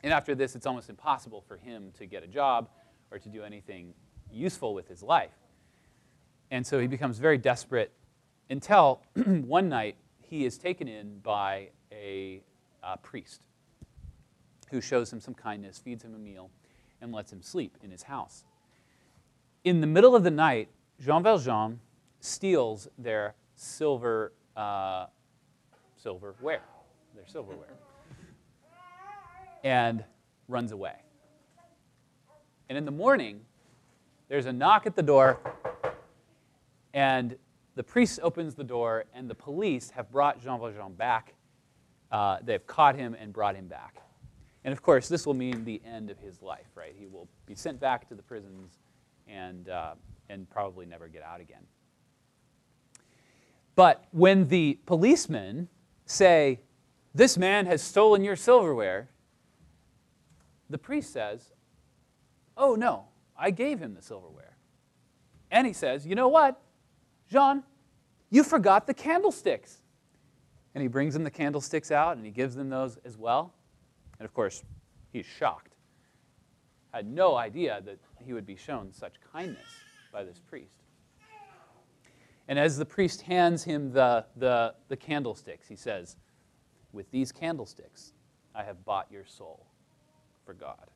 And 0.02 0.12
after 0.12 0.34
this, 0.34 0.54
it's 0.54 0.66
almost 0.66 0.88
impossible 0.88 1.42
for 1.46 1.56
him 1.56 1.90
to 1.98 2.06
get 2.06 2.22
a 2.22 2.28
job 2.28 2.68
or 3.10 3.18
to 3.18 3.28
do 3.28 3.42
anything 3.42 3.94
useful 4.32 4.74
with 4.74 4.88
his 4.88 5.02
life. 5.02 5.32
And 6.50 6.66
so 6.66 6.78
he 6.78 6.86
becomes 6.86 7.18
very 7.18 7.38
desperate 7.38 7.92
until 8.50 9.02
one 9.14 9.68
night 9.68 9.96
he 10.20 10.44
is 10.44 10.58
taken 10.58 10.88
in 10.88 11.18
by 11.18 11.68
a 11.92 12.42
uh, 12.82 12.96
priest 12.96 13.40
who 14.70 14.80
shows 14.80 15.12
him 15.12 15.20
some 15.20 15.34
kindness, 15.34 15.78
feeds 15.78 16.04
him 16.04 16.14
a 16.14 16.18
meal, 16.18 16.50
and 17.00 17.12
lets 17.12 17.32
him 17.32 17.42
sleep 17.42 17.76
in 17.82 17.90
his 17.90 18.02
house. 18.02 18.44
In 19.64 19.80
the 19.80 19.86
middle 19.86 20.14
of 20.14 20.24
the 20.24 20.30
night, 20.30 20.68
Jean 21.00 21.22
Valjean 21.22 21.80
steals 22.20 22.88
their 22.98 23.34
silver 23.54 24.32
uh, 24.56 25.06
silverware, 25.96 26.62
their 27.14 27.26
silverware, 27.26 27.74
and 29.64 30.04
runs 30.48 30.72
away. 30.72 30.94
And 32.68 32.76
in 32.76 32.84
the 32.84 32.90
morning, 32.90 33.40
there's 34.28 34.46
a 34.46 34.52
knock 34.52 34.86
at 34.86 34.94
the 34.94 35.02
door, 35.02 35.38
and 36.94 37.36
the 37.74 37.82
priest 37.84 38.18
opens 38.22 38.54
the 38.54 38.64
door, 38.64 39.04
and 39.14 39.30
the 39.30 39.34
police 39.34 39.90
have 39.90 40.10
brought 40.10 40.42
Jean 40.42 40.58
Valjean 40.58 40.94
back. 40.94 41.34
Uh, 42.10 42.38
they've 42.42 42.66
caught 42.66 42.96
him 42.96 43.14
and 43.14 43.32
brought 43.32 43.54
him 43.54 43.68
back. 43.68 44.02
And 44.64 44.72
of 44.72 44.82
course, 44.82 45.08
this 45.08 45.26
will 45.26 45.34
mean 45.34 45.64
the 45.64 45.80
end 45.84 46.10
of 46.10 46.18
his 46.18 46.42
life, 46.42 46.66
right? 46.74 46.94
He 46.98 47.06
will 47.06 47.28
be 47.46 47.54
sent 47.54 47.78
back 47.78 48.08
to 48.08 48.14
the 48.14 48.22
prisons 48.22 48.78
and, 49.28 49.68
uh, 49.68 49.94
and 50.28 50.50
probably 50.50 50.86
never 50.86 51.08
get 51.08 51.22
out 51.22 51.40
again. 51.40 51.62
But 53.76 54.04
when 54.10 54.48
the 54.48 54.78
policemen 54.86 55.68
say, 56.04 56.60
This 57.14 57.38
man 57.38 57.66
has 57.66 57.80
stolen 57.80 58.24
your 58.24 58.34
silverware, 58.34 59.08
the 60.68 60.78
priest 60.78 61.12
says, 61.12 61.52
Oh, 62.56 62.74
no, 62.74 63.04
I 63.38 63.52
gave 63.52 63.78
him 63.78 63.94
the 63.94 64.02
silverware. 64.02 64.56
And 65.50 65.66
he 65.66 65.72
says, 65.72 66.06
You 66.06 66.16
know 66.16 66.28
what, 66.28 66.60
Jean, 67.30 67.62
you 68.30 68.42
forgot 68.42 68.86
the 68.86 68.94
candlesticks. 68.94 69.78
And 70.74 70.82
he 70.82 70.88
brings 70.88 71.14
them 71.14 71.24
the 71.24 71.30
candlesticks 71.30 71.90
out 71.90 72.16
and 72.16 72.24
he 72.24 72.32
gives 72.32 72.54
them 72.54 72.68
those 72.68 72.98
as 73.04 73.16
well. 73.16 73.54
And 74.18 74.24
of 74.24 74.34
course, 74.34 74.62
he's 75.12 75.26
shocked. 75.26 75.74
Had 76.92 77.06
no 77.06 77.36
idea 77.36 77.82
that 77.84 77.98
he 78.24 78.32
would 78.32 78.46
be 78.46 78.56
shown 78.56 78.92
such 78.92 79.14
kindness 79.32 79.66
by 80.12 80.24
this 80.24 80.40
priest. 80.40 80.82
And 82.48 82.58
as 82.58 82.78
the 82.78 82.84
priest 82.84 83.22
hands 83.22 83.64
him 83.64 83.92
the, 83.92 84.24
the, 84.36 84.74
the 84.88 84.96
candlesticks, 84.96 85.68
he 85.68 85.76
says, 85.76 86.16
With 86.92 87.10
these 87.10 87.30
candlesticks, 87.30 88.14
I 88.54 88.64
have 88.64 88.84
bought 88.84 89.06
your 89.10 89.26
soul 89.26 89.66
for 90.46 90.54
God. 90.54 90.90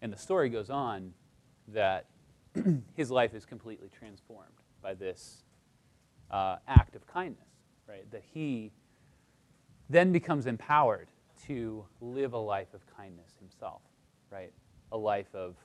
And 0.00 0.12
the 0.12 0.16
story 0.16 0.48
goes 0.48 0.70
on 0.70 1.12
that 1.68 2.06
his 2.94 3.10
life 3.10 3.34
is 3.34 3.44
completely 3.44 3.88
transformed 3.88 4.48
by 4.82 4.94
this 4.94 5.44
uh, 6.30 6.56
act 6.66 6.96
of 6.96 7.06
kindness, 7.06 7.48
right? 7.88 8.10
That 8.10 8.22
he 8.32 8.72
then 9.88 10.12
becomes 10.12 10.46
empowered 10.46 11.08
to 11.46 11.84
live 12.00 12.32
a 12.32 12.38
life 12.38 12.72
of 12.74 12.80
kindness 12.96 13.32
himself, 13.38 13.82
right? 14.30 14.52
A 14.92 14.96
life 14.96 15.34
of 15.34 15.56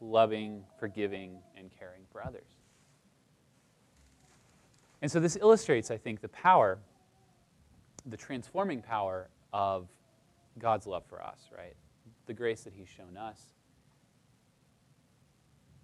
loving, 0.00 0.64
forgiving, 0.78 1.38
and 1.56 1.70
caring 1.78 2.02
for 2.10 2.24
others. 2.24 2.48
And 5.02 5.10
so 5.10 5.20
this 5.20 5.36
illustrates, 5.36 5.90
I 5.90 5.96
think, 5.96 6.20
the 6.20 6.28
power, 6.28 6.78
the 8.06 8.16
transforming 8.16 8.82
power 8.82 9.28
of 9.52 9.88
God's 10.58 10.86
love 10.86 11.04
for 11.08 11.22
us, 11.22 11.50
right? 11.56 11.76
The 12.26 12.34
grace 12.34 12.62
that 12.62 12.74
He's 12.74 12.88
shown 12.88 13.16
us. 13.16 13.40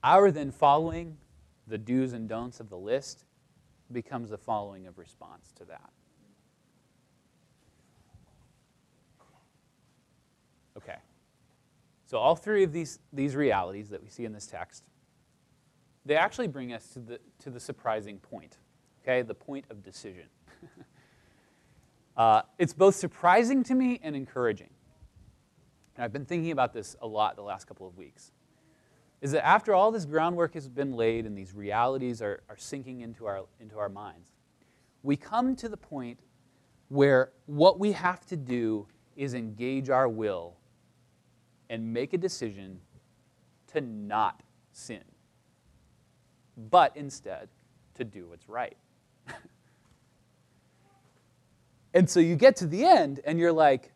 Our 0.07 0.31
then 0.31 0.53
following 0.53 1.17
the 1.67 1.77
do's 1.77 2.13
and 2.13 2.29
don'ts 2.29 2.61
of 2.61 2.71
the 2.71 2.79
list 2.79 3.25
becomes 3.91 4.31
the 4.31 4.39
following 4.39 4.87
of 4.87 4.99
response 4.99 5.51
to 5.57 5.65
that. 5.65 5.91
Okay. 10.77 10.99
So 12.05 12.19
all 12.19 12.37
three 12.37 12.63
of 12.63 12.73
these, 12.73 13.01
these 13.13 13.35
realities 13.35 13.89
that 13.89 14.01
we 14.01 14.09
see 14.09 14.25
in 14.25 14.33
this 14.33 14.47
text, 14.47 14.85
they 16.05 16.15
actually 16.15 16.47
bring 16.47 16.73
us 16.73 16.87
to 16.91 17.01
the, 17.01 17.19
to 17.41 17.51
the 17.51 17.59
surprising 17.59 18.19
point, 18.19 18.59
okay, 19.03 19.23
the 19.23 19.35
point 19.35 19.65
of 19.71 19.83
decision. 19.83 20.29
uh, 22.17 22.43
it's 22.61 22.73
both 22.73 22.95
surprising 22.95 23.65
to 23.65 23.75
me 23.75 23.99
and 24.05 24.15
encouraging. 24.15 24.71
And 25.97 26.05
I've 26.05 26.13
been 26.13 26.27
thinking 26.27 26.53
about 26.53 26.73
this 26.73 26.95
a 27.03 27.09
lot 27.09 27.35
the 27.35 27.43
last 27.43 27.67
couple 27.67 27.89
of 27.89 27.97
weeks. 27.97 28.31
Is 29.21 29.33
that 29.33 29.47
after 29.47 29.75
all 29.75 29.91
this 29.91 30.05
groundwork 30.05 30.55
has 30.55 30.69
been 30.69 30.93
laid 30.93 31.27
and 31.27 31.37
these 31.37 31.55
realities 31.55 32.21
are, 32.21 32.43
are 32.49 32.59
sinking 32.59 33.01
into 33.01 33.27
our, 33.27 33.45
into 33.61 33.79
our 33.79 33.89
minds, 33.89 34.29
we 35.03 35.17
come 35.17 35.57
to 35.57 35.69
the 35.69 35.77
point 35.77 36.21
where 36.89 37.33
what 37.47 37.79
we 37.79 37.93
have 37.93 38.27
to 38.27 38.37
do 38.37 38.87
is 39.17 39.35
engage 39.35 39.89
our 39.89 40.09
will 40.09 40.57
and 41.71 41.93
make 41.93 42.13
a 42.13 42.19
decision 42.19 42.81
to 43.69 43.81
not 43.81 44.43
sin, 44.73 45.03
but 46.71 46.97
instead 46.97 47.49
to 47.95 48.05
do 48.05 48.29
what's 48.29 48.49
right. 48.49 48.77
and 51.95 52.09
so 52.09 52.21
you 52.21 52.37
get 52.37 52.57
to 52.57 52.67
the 52.67 52.85
end 52.85 53.21
and 53.25 53.39
you're 53.39 53.53
like, 53.53 53.93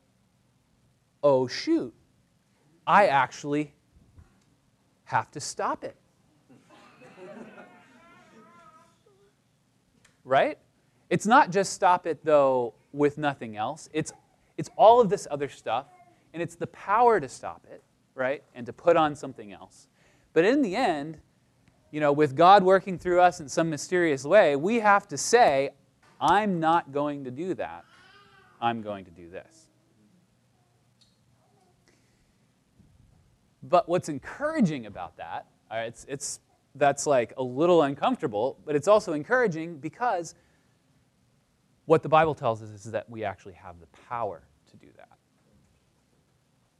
oh, 1.23 1.47
shoot, 1.47 1.95
I 2.87 3.07
actually 3.07 3.75
have 5.11 5.31
to 5.33 5.41
stop 5.41 5.83
it. 5.83 5.97
right? 10.25 10.57
It's 11.09 11.27
not 11.27 11.51
just 11.51 11.73
stop 11.73 12.07
it, 12.07 12.25
though, 12.25 12.75
with 12.93 13.19
nothing 13.19 13.57
else. 13.57 13.89
It's, 13.93 14.13
it's 14.57 14.71
all 14.77 15.01
of 15.01 15.11
this 15.11 15.27
other 15.31 15.49
stuff 15.49 15.87
and 16.33 16.41
it's 16.41 16.55
the 16.55 16.69
power 16.69 17.19
to 17.19 17.29
stop 17.29 17.67
it, 17.69 17.83
right? 18.15 18.45
And 18.55 18.65
to 18.67 18.73
put 18.73 18.97
on 18.97 19.17
something 19.17 19.53
else. 19.53 19.89
But 20.33 20.45
in 20.45 20.63
the 20.63 20.77
end, 20.77 21.19
you 21.91 21.99
know, 21.99 22.13
with 22.13 22.37
God 22.37 22.63
working 22.63 22.97
through 22.97 23.21
us 23.21 23.41
in 23.41 23.49
some 23.49 23.69
mysterious 23.69 24.25
way, 24.25 24.55
we 24.55 24.79
have 24.79 25.09
to 25.09 25.19
say, 25.19 25.71
I'm 26.21 26.61
not 26.61 26.93
going 26.93 27.25
to 27.25 27.33
do 27.33 27.55
that. 27.55 27.85
I'm 28.61 28.81
going 28.81 29.05
to 29.07 29.11
do 29.11 29.29
this. 29.29 29.70
But 33.63 33.89
what's 33.89 34.09
encouraging 34.09 34.87
about 34.87 35.17
that, 35.19 35.47
right, 35.71 35.85
it's, 35.85 36.07
it's, 36.09 36.41
that's 36.75 37.07
like 37.07 37.35
a 37.37 37.43
little 37.43 37.83
uncomfortable, 37.83 38.59
but 38.65 38.75
it's 38.75 38.89
also 38.89 39.13
encouraging 39.13 39.79
because 39.79 40.35
what 41.85 42.03
the 42.03 42.09
Bible 42.09 42.35
tells 42.35 42.63
us 42.63 42.71
is 42.71 42.93
that 42.93 43.11
we 43.11 43.25
actually 43.25 43.55
have 43.55 43.81
the 43.81 43.87
power 44.09 44.43
to 44.71 44.77
do 44.77 44.87
that 44.97 45.11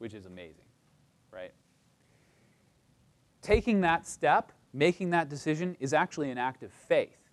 which 0.01 0.15
is 0.15 0.25
amazing, 0.25 0.65
right? 1.31 1.53
Taking 3.43 3.81
that 3.81 4.07
step, 4.07 4.51
making 4.73 5.11
that 5.11 5.29
decision, 5.29 5.77
is 5.79 5.93
actually 5.93 6.31
an 6.31 6.39
act 6.39 6.63
of 6.63 6.71
faith. 6.71 7.29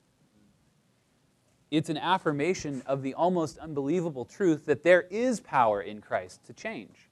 It's 1.71 1.89
an 1.89 1.97
affirmation 1.97 2.83
of 2.85 3.03
the 3.03 3.15
almost 3.15 3.57
unbelievable 3.57 4.27
truth 4.27 4.67
that 4.67 4.83
there 4.83 5.03
is 5.11 5.41
power 5.41 5.81
in 5.81 6.03
Christ 6.03 6.45
to 6.45 6.53
change. 6.53 7.08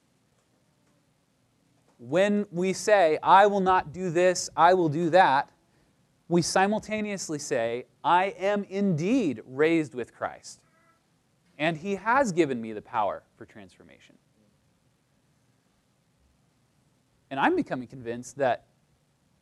When 1.98 2.46
we 2.50 2.72
say, 2.72 3.18
I 3.22 3.46
will 3.46 3.60
not 3.60 3.92
do 3.92 4.10
this, 4.10 4.50
I 4.56 4.74
will 4.74 4.88
do 4.88 5.10
that, 5.10 5.50
we 6.28 6.42
simultaneously 6.42 7.38
say, 7.38 7.86
I 8.02 8.26
am 8.38 8.64
indeed 8.68 9.42
raised 9.46 9.94
with 9.94 10.14
Christ, 10.14 10.60
and 11.58 11.76
He 11.76 11.96
has 11.96 12.32
given 12.32 12.60
me 12.60 12.72
the 12.72 12.82
power 12.82 13.22
for 13.36 13.46
transformation. 13.46 14.16
And 17.30 17.40
I'm 17.40 17.56
becoming 17.56 17.88
convinced 17.88 18.36
that 18.38 18.66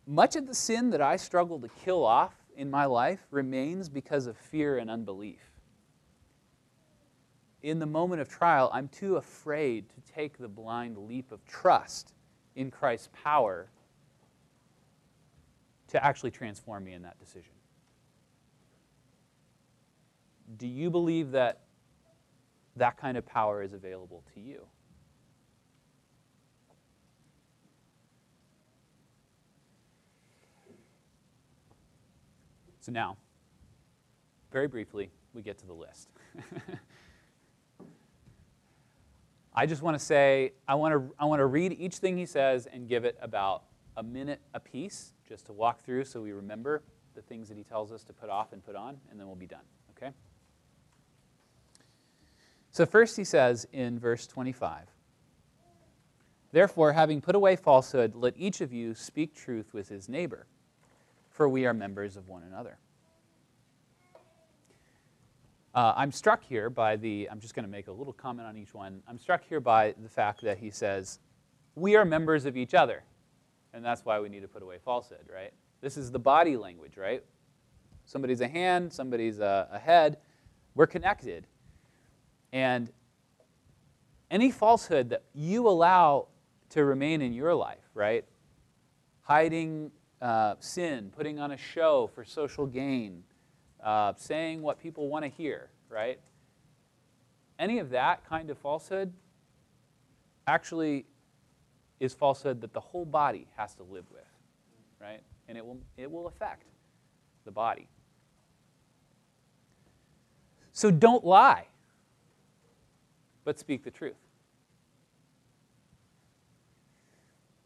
much 0.07 0.37
of 0.37 0.47
the 0.47 0.55
sin 0.55 0.91
that 0.91 1.01
I 1.01 1.17
struggle 1.17 1.59
to 1.61 1.69
kill 1.69 2.05
off 2.05 2.35
in 2.57 2.71
my 2.71 2.85
life 2.85 3.21
remains 3.31 3.89
because 3.89 4.27
of 4.27 4.37
fear 4.37 4.79
and 4.79 4.91
unbelief. 4.91 5.41
In 7.63 7.79
the 7.79 7.87
moment 7.87 8.21
of 8.21 8.29
trial, 8.29 8.71
I'm 8.75 8.89
too 8.89 9.17
afraid 9.17 9.89
to 9.89 10.13
take 10.13 10.37
the 10.37 10.49
blind 10.49 10.99
leap 10.99 11.33
of 11.33 11.45
trust 11.47 12.13
in 12.57 12.71
Christ's 12.71 13.09
power 13.23 13.69
to 15.89 16.05
actually 16.05 16.31
transform 16.31 16.85
me 16.85 16.93
in 16.93 17.03
that 17.03 17.19
decision. 17.19 17.53
Do 20.57 20.67
you 20.67 20.91
believe 20.91 21.33
that 21.33 21.61
that 22.77 22.97
kind 22.97 23.17
of 23.17 23.25
power 23.25 23.63
is 23.63 23.73
available 23.73 24.25
to 24.35 24.41
you? 24.41 24.67
So 32.81 32.93
now, 32.93 33.17
very 34.53 34.69
briefly, 34.69 35.11
we 35.33 35.41
get 35.43 35.59
to 35.59 35.67
the 35.67 35.73
list. 35.73 36.11
I 39.55 39.67
just 39.67 39.83
want 39.83 39.99
to 39.99 40.05
say, 40.05 40.53
I 40.67 40.75
want 40.75 40.95
to, 40.95 41.15
I 41.19 41.27
want 41.27 41.41
to 41.41 41.47
read 41.47 41.73
each 41.79 41.97
thing 41.97 42.19
he 42.19 42.27
says 42.27 42.67
and 42.67 42.89
give 42.89 43.05
it 43.05 43.17
about 43.21 43.63
a 43.97 44.03
minute 44.03 44.41
apiece 44.53 45.13
just 45.29 45.47
to 45.47 45.53
walk 45.53 45.85
through 45.85 46.05
so 46.05 46.21
we 46.21 46.33
remember. 46.33 46.83
the 47.15 47.23
things 47.23 47.49
that 47.49 47.57
he 47.57 47.63
tells 47.63 47.93
us 47.93 48.03
to 48.03 48.13
put 48.13 48.29
off 48.29 48.53
and 48.53 48.65
put 48.65 48.75
on, 48.75 48.99
and 49.09 49.21
then 49.21 49.29
we'll 49.29 49.37
be 49.37 49.47
done, 49.47 49.63
okay? 49.97 50.13
So, 52.73 52.85
first 52.85 53.17
he 53.17 53.23
says 53.23 53.69
in 53.73 54.01
verse 54.01 54.27
25 54.27 54.89
Therefore, 56.51 56.93
having 56.93 57.21
put 57.21 57.37
away 57.37 57.55
falsehood, 57.55 58.17
let 58.17 58.35
each 58.37 58.61
of 58.61 58.73
you 58.73 58.95
speak 58.95 59.35
truth 59.35 59.73
with 59.73 59.89
his 59.89 60.09
neighbor, 60.09 60.47
for 61.31 61.49
we 61.49 61.67
are 61.67 61.75
members 61.75 62.17
of 62.17 62.29
one 62.29 62.43
another. 62.43 62.79
Uh, 65.75 65.93
I'm 65.97 66.13
struck 66.13 66.45
here 66.45 66.71
by 66.71 66.95
the, 66.95 67.29
I'm 67.31 67.41
just 67.41 67.55
going 67.55 67.65
to 67.65 67.71
make 67.71 67.89
a 67.89 67.93
little 67.93 68.13
comment 68.13 68.47
on 68.47 68.57
each 68.57 68.73
one. 68.75 69.03
I'm 69.09 69.19
struck 69.19 69.43
here 69.49 69.59
by 69.59 69.95
the 70.01 70.09
fact 70.09 70.41
that 70.43 70.59
he 70.59 70.71
says, 70.71 71.19
we 71.75 71.97
are 71.97 72.05
members 72.05 72.45
of 72.45 72.57
each 72.57 72.75
other. 72.75 73.03
And 73.73 73.85
that's 73.85 74.05
why 74.05 74.21
we 74.21 74.29
need 74.29 74.43
to 74.43 74.49
put 74.49 74.63
away 74.63 74.79
falsehood, 74.85 75.29
right? 75.33 75.53
This 75.81 75.97
is 75.97 76.13
the 76.13 76.19
body 76.21 76.57
language, 76.57 76.97
right? 76.97 77.25
Somebody's 78.07 78.41
a 78.41 78.47
hand, 78.47 78.93
somebody's 78.93 79.41
a, 79.41 79.69
a 79.73 79.79
head. 79.81 80.19
We're 80.77 80.87
connected. 80.87 81.49
And 82.53 82.93
any 84.31 84.53
falsehood 84.53 85.11
that 85.11 85.25
you 85.35 85.67
allow 85.67 86.29
to 86.71 86.85
remain 86.85 87.21
in 87.21 87.33
your 87.33 87.53
life, 87.53 87.91
right? 87.95 88.25
Hiding 89.23 89.91
uh, 90.23 90.55
sin, 90.61 91.11
putting 91.17 91.41
on 91.41 91.51
a 91.51 91.57
show 91.57 92.09
for 92.15 92.25
social 92.25 92.67
gain, 92.67 93.25
uh, 93.85 94.15
saying 94.17 94.63
what 94.63 94.81
people 94.81 95.09
want 95.09 95.25
to 95.25 95.31
hear, 95.31 95.69
right? 95.89 96.19
Any 97.59 97.79
of 97.79 97.91
that 97.91 98.27
kind 98.29 98.51
of 98.51 98.59
falsehood 98.59 99.13
actually 100.47 101.07
is 102.01 102.15
falsehood 102.15 102.61
that 102.63 102.73
the 102.73 102.81
whole 102.81 103.05
body 103.05 103.47
has 103.57 103.75
to 103.75 103.83
live 103.83 104.05
with, 104.11 104.25
right? 105.01 105.21
And 105.49 105.57
it 105.57 105.65
will, 105.65 105.79
it 105.97 106.11
will 106.11 106.27
affect 106.27 106.65
the 107.45 107.51
body. 107.51 107.89
So 110.73 110.91
don't 110.91 111.25
lie, 111.25 111.67
but 113.45 113.59
speak 113.61 113.85
the 113.85 113.91
truth. 113.91 114.17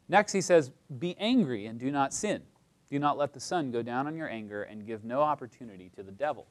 Next, 0.08 0.32
he 0.32 0.40
says, 0.40 0.72
Be 0.98 1.16
angry 1.18 1.66
and 1.66 1.78
do 1.78 1.90
not 1.90 2.12
sin. 2.12 2.42
Do 2.90 2.98
not 2.98 3.18
let 3.18 3.32
the 3.32 3.40
sun 3.40 3.70
go 3.70 3.82
down 3.82 4.06
on 4.06 4.16
your 4.16 4.28
anger 4.28 4.62
and 4.62 4.86
give 4.86 5.04
no 5.04 5.20
opportunity 5.20 5.90
to 5.96 6.02
the 6.02 6.12
devil. 6.12 6.46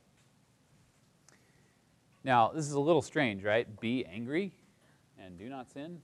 Now, 2.23 2.52
this 2.54 2.67
is 2.67 2.73
a 2.73 2.80
little 2.80 3.02
strange, 3.02 3.43
right? 3.43 3.80
Be 3.80 4.06
angry 4.06 4.54
and 5.23 5.38
do 5.38 5.50
not 5.50 5.71
sin. 5.71 6.00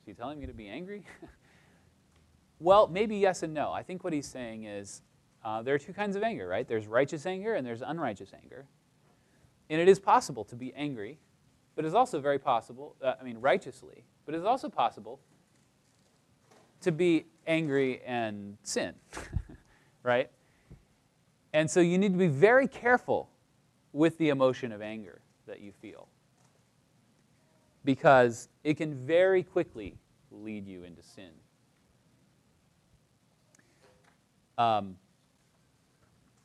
Is 0.00 0.06
he 0.06 0.12
telling 0.12 0.38
me 0.38 0.46
to 0.46 0.52
be 0.52 0.68
angry? 0.68 1.04
well, 2.58 2.86
maybe 2.86 3.16
yes 3.16 3.42
and 3.42 3.54
no. 3.54 3.72
I 3.72 3.82
think 3.82 4.04
what 4.04 4.12
he's 4.12 4.26
saying 4.26 4.64
is 4.64 5.02
uh, 5.44 5.62
there 5.62 5.74
are 5.74 5.78
two 5.78 5.92
kinds 5.92 6.16
of 6.16 6.22
anger, 6.22 6.46
right? 6.48 6.66
There's 6.66 6.86
righteous 6.86 7.24
anger 7.26 7.54
and 7.54 7.66
there's 7.66 7.80
unrighteous 7.80 8.32
anger. 8.42 8.66
And 9.70 9.80
it 9.80 9.88
is 9.88 9.98
possible 9.98 10.44
to 10.44 10.56
be 10.56 10.74
angry, 10.74 11.18
but 11.74 11.84
it's 11.84 11.94
also 11.94 12.20
very 12.20 12.38
possible, 12.38 12.96
uh, 13.02 13.14
I 13.20 13.24
mean, 13.24 13.38
righteously, 13.38 14.04
but 14.24 14.34
it's 14.34 14.44
also 14.44 14.68
possible 14.68 15.20
to 16.80 16.92
be 16.92 17.26
angry 17.46 18.00
and 18.04 18.58
sin. 18.62 18.94
right? 20.06 20.30
And 21.52 21.68
so 21.68 21.80
you 21.80 21.98
need 21.98 22.12
to 22.12 22.18
be 22.18 22.28
very 22.28 22.68
careful 22.68 23.28
with 23.92 24.16
the 24.18 24.28
emotion 24.28 24.70
of 24.70 24.80
anger 24.80 25.20
that 25.48 25.60
you 25.60 25.72
feel 25.72 26.06
because 27.84 28.48
it 28.62 28.74
can 28.74 28.94
very 29.06 29.42
quickly 29.42 29.96
lead 30.30 30.68
you 30.68 30.84
into 30.84 31.02
sin. 31.02 31.30
Um, 34.56 34.96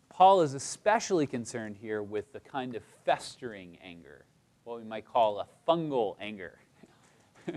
Paul 0.10 0.41
is 0.41 0.56
especially 0.56 1.28
concerned 1.28 1.78
here 1.80 2.02
with 2.02 2.34
the 2.34 2.39
kind 2.39 2.76
of 2.76 2.84
festering 3.06 3.78
anger, 3.84 4.26
what 4.63 4.80
we 4.80 4.84
might 4.84 5.06
call 5.06 5.39
a 5.39 5.47
fungal 5.67 6.15
anger, 6.19 6.60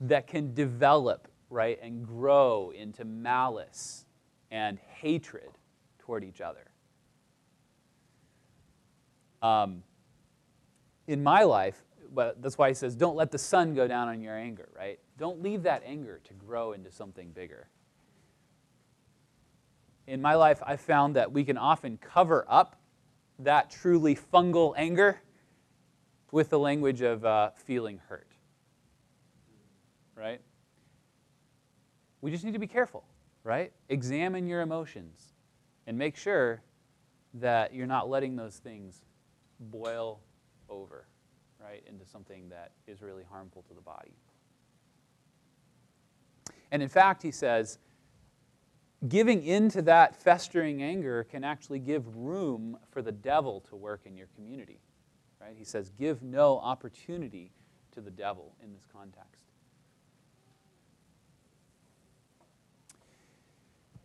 that 0.00 0.26
can 0.28 0.54
develop, 0.54 1.28
right, 1.48 1.78
and 1.82 2.06
grow 2.06 2.72
into 2.76 3.04
malice 3.04 4.04
and 4.50 4.78
hatred 4.78 5.50
toward 5.98 6.24
each 6.24 6.40
other. 6.40 6.66
Um, 9.42 9.82
in 11.06 11.22
my 11.22 11.44
life, 11.44 11.82
but 12.12 12.42
that's 12.42 12.58
why 12.58 12.68
he 12.68 12.74
says, 12.74 12.94
don't 12.96 13.16
let 13.16 13.30
the 13.30 13.38
sun 13.38 13.74
go 13.74 13.86
down 13.86 14.08
on 14.08 14.20
your 14.20 14.36
anger, 14.36 14.68
right? 14.76 14.98
Don't 15.18 15.42
leave 15.42 15.62
that 15.62 15.82
anger 15.86 16.20
to 16.24 16.34
grow 16.34 16.72
into 16.72 16.90
something 16.90 17.30
bigger. 17.30 17.68
In 20.06 20.20
my 20.20 20.34
life, 20.34 20.60
I 20.66 20.76
found 20.76 21.16
that 21.16 21.32
we 21.32 21.44
can 21.44 21.56
often 21.56 21.96
cover 21.98 22.44
up 22.48 22.76
that 23.38 23.70
truly 23.70 24.16
fungal 24.16 24.74
anger 24.76 25.20
with 26.32 26.50
the 26.50 26.58
language 26.58 27.00
of 27.00 27.24
uh, 27.24 27.50
feeling 27.54 28.00
hurt, 28.08 28.32
right? 30.14 30.40
We 32.20 32.30
just 32.30 32.44
need 32.44 32.52
to 32.52 32.58
be 32.58 32.66
careful 32.66 33.04
right? 33.44 33.72
Examine 33.88 34.46
your 34.46 34.60
emotions 34.60 35.32
and 35.86 35.96
make 35.96 36.16
sure 36.16 36.62
that 37.34 37.74
you're 37.74 37.86
not 37.86 38.08
letting 38.08 38.36
those 38.36 38.56
things 38.56 39.02
boil 39.58 40.20
over, 40.68 41.06
right, 41.62 41.82
into 41.86 42.04
something 42.06 42.48
that 42.48 42.72
is 42.86 43.02
really 43.02 43.24
harmful 43.30 43.62
to 43.68 43.74
the 43.74 43.80
body. 43.80 44.12
And 46.72 46.82
in 46.82 46.88
fact, 46.88 47.22
he 47.22 47.30
says, 47.30 47.78
giving 49.08 49.44
into 49.44 49.82
that 49.82 50.14
festering 50.14 50.82
anger 50.82 51.24
can 51.24 51.42
actually 51.42 51.78
give 51.78 52.16
room 52.16 52.76
for 52.90 53.02
the 53.02 53.12
devil 53.12 53.60
to 53.68 53.76
work 53.76 54.02
in 54.04 54.16
your 54.16 54.28
community. 54.36 54.78
Right? 55.40 55.54
He 55.56 55.64
says, 55.64 55.90
give 55.98 56.22
no 56.22 56.58
opportunity 56.58 57.52
to 57.92 58.00
the 58.00 58.10
devil 58.10 58.54
in 58.62 58.72
this 58.72 58.86
context. 58.92 59.49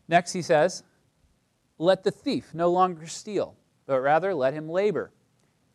Next, 0.07 0.33
he 0.33 0.41
says, 0.41 0.83
Let 1.77 2.03
the 2.03 2.11
thief 2.11 2.53
no 2.53 2.69
longer 2.71 3.07
steal, 3.07 3.55
but 3.85 3.99
rather 3.99 4.33
let 4.33 4.53
him 4.53 4.69
labor, 4.69 5.11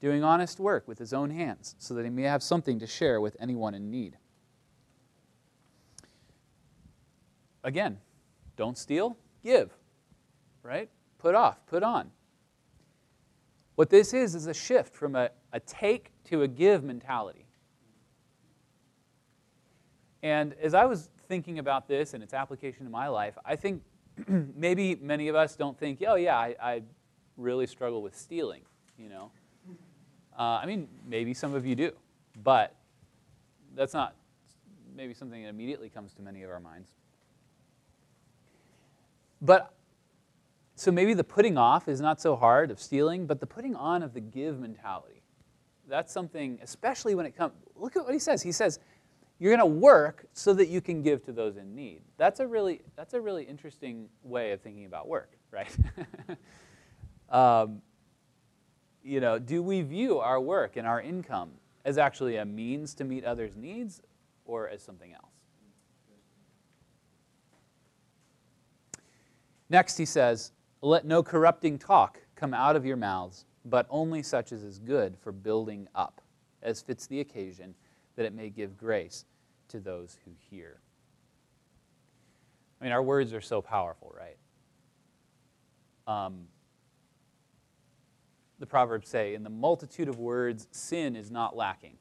doing 0.01 0.23
honest 0.25 0.61
work 0.61 0.87
with 0.87 0.99
his 0.99 1.13
own 1.13 1.31
hands, 1.31 1.75
so 1.79 1.95
that 1.95 2.05
he 2.05 2.11
may 2.11 2.23
have 2.23 2.43
something 2.43 2.79
to 2.79 2.87
share 2.87 3.21
with 3.21 3.37
anyone 3.41 3.75
in 3.75 3.91
need. 3.91 4.17
Again, 7.63 7.99
don't 8.57 8.79
steal, 8.79 9.17
give, 9.45 9.71
right? 10.63 10.89
Put 11.19 11.35
off, 11.35 11.67
put 11.67 11.83
on. 11.83 12.11
What 13.75 13.91
this 13.91 14.15
is, 14.15 14.35
is 14.35 14.47
a 14.47 14.55
shift 14.55 14.95
from 14.95 15.17
a, 15.17 15.31
a 15.53 15.61
take 15.61 16.11
to 16.25 16.43
a 16.43 16.49
give 16.49 16.85
mentality. 16.85 17.47
And 20.23 20.55
as 20.63 20.75
I 20.75 20.85
was 20.85 21.11
thinking 21.29 21.59
about 21.59 21.89
this 21.89 22.13
and 22.13 22.23
its 22.23 22.35
application 22.35 22.85
to 22.85 22.91
my 22.91 23.09
life, 23.09 23.39
I 23.45 23.57
think 23.57 23.83
maybe 24.57 24.97
many 24.97 25.29
of 25.29 25.37
us 25.37 25.57
don't 25.57 25.79
think, 25.79 26.03
oh, 26.07 26.15
yeah, 26.15 26.37
I, 26.37 26.55
I 26.63 26.83
really 27.37 27.67
struggle 27.67 28.03
with 28.03 28.17
stealing, 28.17 28.63
you 28.99 29.09
know. 29.09 29.31
Uh, 30.39 30.61
I 30.63 30.67
mean, 30.67 30.89
maybe 31.07 31.35
some 31.35 31.55
of 31.55 31.67
you 31.67 31.75
do, 31.75 31.93
but 32.43 32.75
that's 33.75 33.93
not 33.95 34.15
maybe 34.97 35.15
something 35.15 35.43
that 35.43 35.49
immediately 35.49 35.89
comes 35.89 36.13
to 36.15 36.23
many 36.23 36.43
of 36.43 36.51
our 36.51 36.61
minds. 36.61 36.91
But 39.43 39.75
so 40.77 40.91
maybe 40.91 41.15
the 41.15 41.25
putting 41.25 41.59
off 41.59 41.89
is 41.89 42.01
not 42.01 42.21
so 42.21 42.37
hard 42.37 42.71
of 42.71 42.81
stealing, 42.81 43.27
but 43.27 43.41
the 43.41 43.47
putting 43.47 43.75
on 43.75 44.03
of 44.03 44.15
the 44.15 44.21
give 44.21 44.59
mentality. 44.59 45.23
That's 45.89 46.13
something, 46.13 46.59
especially 46.63 47.15
when 47.15 47.27
it 47.27 47.37
comes, 47.37 47.53
look 47.77 47.97
at 47.97 48.05
what 48.05 48.15
he 48.15 48.19
says. 48.19 48.43
He 48.43 48.53
says, 48.53 48.79
you're 49.41 49.57
going 49.57 49.59
to 49.59 49.81
work 49.81 50.27
so 50.35 50.53
that 50.53 50.69
you 50.69 50.83
can 50.83 51.03
give 51.03 51.25
to 51.25 51.33
those 51.33 51.57
in 51.57 51.75
need. 51.75 52.03
That's 52.19 52.41
a 52.41 52.47
really, 52.47 52.83
that's 52.95 53.15
a 53.15 53.21
really 53.21 53.43
interesting 53.43 54.09
way 54.23 54.53
of 54.53 54.61
thinking 54.61 54.85
about 54.85 55.09
work, 55.09 55.33
right? 55.51 55.75
um, 57.31 57.81
you 59.03 59.19
know, 59.19 59.39
do 59.39 59.63
we 59.63 59.81
view 59.81 60.19
our 60.19 60.39
work 60.39 60.77
and 60.77 60.87
our 60.87 61.01
income 61.01 61.53
as 61.87 61.97
actually 61.97 62.37
a 62.37 62.45
means 62.45 62.95
to 62.95 63.05
meet 63.05 63.25
others' 63.25 63.57
needs 63.57 64.03
or 64.45 64.69
as 64.69 64.83
something 64.83 65.15
else? 65.15 65.25
Next, 69.71 69.97
he 69.97 70.05
says, 70.05 70.53
Let 70.83 71.07
no 71.07 71.23
corrupting 71.23 71.79
talk 71.79 72.21
come 72.37 72.53
out 72.53 72.77
of 72.77 72.85
your 72.85 72.97
mouths, 72.99 73.47
but 73.65 73.87
only 73.89 74.23
such 74.23 74.53
as 74.53 74.63
is 74.63 74.79
good 74.79 75.17
for 75.17 75.33
building 75.33 75.89
up, 75.95 76.21
as 76.63 76.83
fits 76.83 77.07
the 77.07 77.21
occasion, 77.21 77.75
that 78.17 78.27
it 78.27 78.35
may 78.35 78.51
give 78.51 78.77
grace 78.77 79.25
to 79.69 79.81
those 79.81 80.19
who 80.25 80.33
hear. 80.51 80.81
I 82.81 82.85
mean, 82.85 82.93
our 82.93 83.03
words 83.03 83.33
are 83.33 83.41
so 83.41 83.61
powerful, 83.63 84.15
right? 84.17 84.37
Um, 86.07 86.47
the 88.59 88.67
Proverbs 88.67 89.09
say, 89.09 89.35
In 89.35 89.43
the 89.43 89.51
multitude 89.51 90.09
of 90.09 90.19
words, 90.19 90.69
sin 90.71 91.17
is 91.17 91.31
not 91.31 91.57
lacking, 91.57 91.99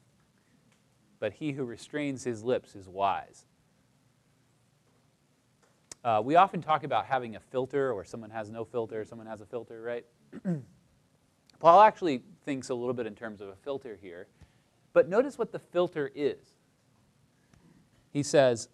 but 1.18 1.34
he 1.34 1.52
who 1.52 1.64
restrains 1.64 2.24
his 2.24 2.42
lips 2.42 2.74
is 2.74 2.88
wise. 2.88 3.46
uh, 6.04 6.22
we 6.24 6.36
often 6.36 6.62
talk 6.62 6.84
about 6.84 7.06
having 7.06 7.36
a 7.36 7.40
filter, 7.40 7.92
or 7.92 8.04
someone 8.04 8.30
has 8.30 8.50
no 8.50 8.64
filter, 8.64 9.04
someone 9.04 9.26
has 9.26 9.40
a 9.40 9.46
filter, 9.46 9.82
right? 9.82 10.06
Paul 11.60 11.82
actually 11.82 12.22
thinks 12.44 12.70
a 12.70 12.74
little 12.74 12.94
bit 12.94 13.06
in 13.06 13.14
terms 13.14 13.42
of 13.42 13.48
a 13.48 13.56
filter 13.56 13.98
here. 14.00 14.28
But 14.92 15.08
notice 15.08 15.38
what 15.38 15.52
the 15.52 15.58
filter 15.58 16.10
is. 16.14 16.54
He 18.12 18.22
says, 18.22 18.68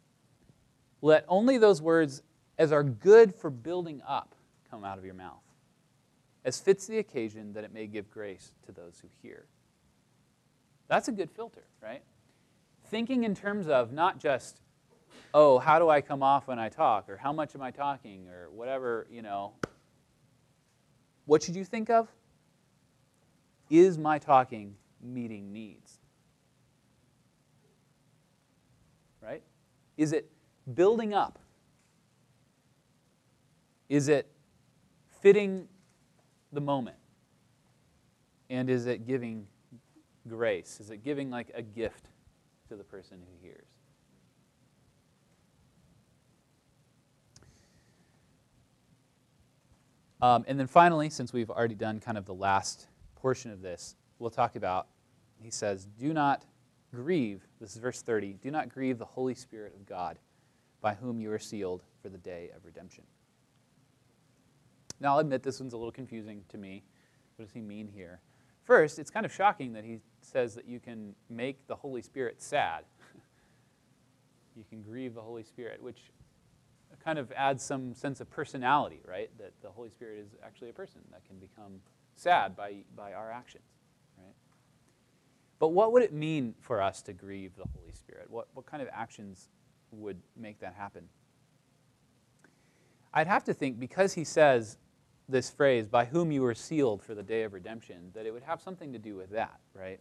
Let 1.03 1.25
only 1.29 1.59
those 1.59 1.83
words 1.83 2.23
as 2.59 2.73
are 2.73 2.83
good 2.83 3.35
for 3.35 3.51
building 3.51 4.03
up 4.07 4.35
come 4.71 4.85
out 4.85 4.99
of 4.99 5.05
your 5.05 5.15
mouth, 5.15 5.43
as 6.45 6.59
fits 6.59 6.87
the 6.87 6.99
occasion 6.99 7.53
that 7.53 7.65
it 7.65 7.73
may 7.73 7.87
give 7.87 8.11
grace 8.11 8.53
to 8.65 8.73
those 8.73 8.99
who 9.01 9.09
hear. 9.23 9.47
That's 10.89 11.09
a 11.09 11.13
good 11.13 11.31
filter, 11.31 11.65
right? 11.83 12.03
Thinking 12.87 13.25
in 13.25 13.35
terms 13.35 13.67
of 13.69 13.93
not 13.93 14.19
just, 14.19 14.61
oh, 15.35 15.59
how 15.59 15.79
do 15.79 15.89
I 15.89 16.01
come 16.01 16.23
off 16.23 16.47
when 16.47 16.59
I 16.59 16.69
talk, 16.69 17.09
or 17.09 17.17
how 17.17 17.33
much 17.33 17.55
am 17.55 17.63
I 17.63 17.71
talking, 17.71 18.29
or 18.29 18.49
whatever, 18.51 19.07
you 19.11 19.23
know. 19.23 19.53
What 21.25 21.43
should 21.43 21.57
you 21.57 21.65
think 21.65 21.91
of? 21.91 22.09
Is 23.69 23.99
my 23.99 24.19
talking 24.19 24.77
meeting 25.03 25.53
needs? 25.53 25.99
Right? 29.21 29.43
Is 29.97 30.13
it 30.13 30.31
building 30.75 31.15
up? 31.15 31.39
Is 33.89 34.09
it 34.09 34.31
fitting 35.21 35.69
the 36.53 36.61
moment? 36.61 36.97
And 38.51 38.69
is 38.69 38.87
it 38.87 39.07
giving 39.07 39.47
grace? 40.29 40.79
Is 40.81 40.91
it 40.91 41.05
giving 41.05 41.31
like 41.31 41.51
a 41.55 41.63
gift 41.63 42.07
to 42.69 42.77
the 42.77 42.85
person 42.85 43.19
who 43.21 43.47
hears? 43.47 43.67
Um, 50.21 50.45
and 50.49 50.59
then 50.59 50.67
finally, 50.67 51.11
since 51.11 51.33
we've 51.33 51.51
already 51.51 51.75
done 51.75 52.01
kind 52.01 52.17
of 52.17 52.25
the 52.25 52.35
last 52.35 52.89
portion 53.17 53.51
of 53.51 53.61
this, 53.61 53.97
we'll 54.19 54.31
talk 54.31 54.57
about, 54.57 54.87
he 55.43 55.51
says, 55.51 55.87
do 55.99 56.13
not 56.13 56.43
grieve, 56.93 57.43
this 57.61 57.75
is 57.75 57.79
verse 57.79 58.03
30, 58.03 58.35
do 58.43 58.51
not 58.51 58.69
grieve 58.69 58.99
the 58.99 59.05
Holy 59.05 59.35
Spirit 59.35 59.75
of 59.75 59.87
God, 59.87 60.19
by 60.81 60.95
whom 60.95 61.21
you 61.21 61.33
are 61.33 61.39
sealed 61.39 61.83
for 62.03 62.09
the 62.09 62.19
day 62.19 62.51
of 62.55 62.65
redemption. 62.65 63.05
Now, 65.01 65.15
I'll 65.15 65.19
admit 65.19 65.43
this 65.43 65.61
one's 65.61 65.75
a 65.75 65.77
little 65.77 65.93
confusing 65.93 66.43
to 66.49 66.59
me. 66.59 66.83
What 67.37 67.45
does 67.45 67.53
he 67.53 67.61
mean 67.61 67.89
here? 67.89 68.21
First, 68.65 68.99
it's 68.99 69.11
kind 69.11 69.27
of 69.27 69.33
shocking 69.33 69.73
that 69.75 69.85
he 69.85 70.01
says 70.23 70.55
that 70.55 70.67
you 70.67 70.81
can 70.81 71.15
make 71.29 71.67
the 71.67 71.77
Holy 71.77 72.03
Spirit 72.03 72.41
sad. 72.41 72.85
you 74.57 74.65
can 74.69 74.83
grieve 74.83 75.15
the 75.15 75.23
Holy 75.23 75.45
Spirit, 75.45 75.83
which 75.83 76.11
kind 77.05 77.19
of 77.19 77.31
adds 77.33 77.63
some 77.63 77.95
sense 77.95 78.21
of 78.21 78.29
personality, 78.31 79.01
right? 79.07 79.31
That 79.39 79.53
the 79.63 79.71
Holy 79.71 79.91
Spirit 79.91 80.19
is 80.19 80.35
actually 80.45 80.71
a 80.71 80.73
person 80.73 81.01
that 81.13 81.25
can 81.25 81.39
become 81.39 81.81
sad 82.17 82.57
by, 82.57 82.79
by 82.97 83.13
our 83.13 83.31
actions? 83.31 83.76
But 85.59 85.69
what 85.69 85.93
would 85.93 86.03
it 86.03 86.13
mean 86.13 86.55
for 86.61 86.83
us 86.83 87.03
to 87.03 87.13
grieve 87.13 87.57
the 87.57 87.65
Holy 87.75 87.93
Spirit? 87.93 88.27
What, 88.29 88.49
what 88.55 88.67
kind 88.67 88.83
of 88.83 88.89
actions 88.93 89.49
would 89.91 90.21
make 90.37 90.61
that 90.61 90.75
happen? 90.75 91.09
I'd 93.15 93.27
have 93.27 93.45
to 93.45 93.55
think 93.55 93.81
because 93.81 94.13
he 94.13 94.25
says 94.25 94.77
this 95.29 95.49
phrase, 95.51 95.89
by 95.89 96.05
whom 96.05 96.31
you 96.31 96.43
were 96.43 96.55
sealed 96.55 97.03
for 97.03 97.15
the 97.15 97.23
day 97.23 97.43
of 97.43 97.53
redemption, 97.55 98.11
that 98.15 98.27
it 98.27 98.33
would 98.33 98.43
have 98.43 98.61
something 98.61 98.93
to 98.93 98.99
do 98.99 99.17
with 99.17 99.31
that, 99.31 99.59
right? 99.75 100.01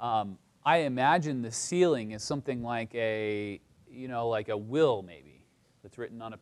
Um, 0.00 0.38
I 0.64 0.78
imagine 0.78 1.42
the 1.42 1.52
sealing 1.52 2.10
is 2.12 2.22
something 2.22 2.62
like 2.62 2.94
a, 2.94 3.60
you 3.88 4.08
know, 4.08 4.28
like 4.28 4.48
a 4.48 4.56
will 4.56 5.02
maybe, 5.02 5.44
that's 5.82 5.98
written 5.98 6.20
on 6.20 6.32
a, 6.32 6.38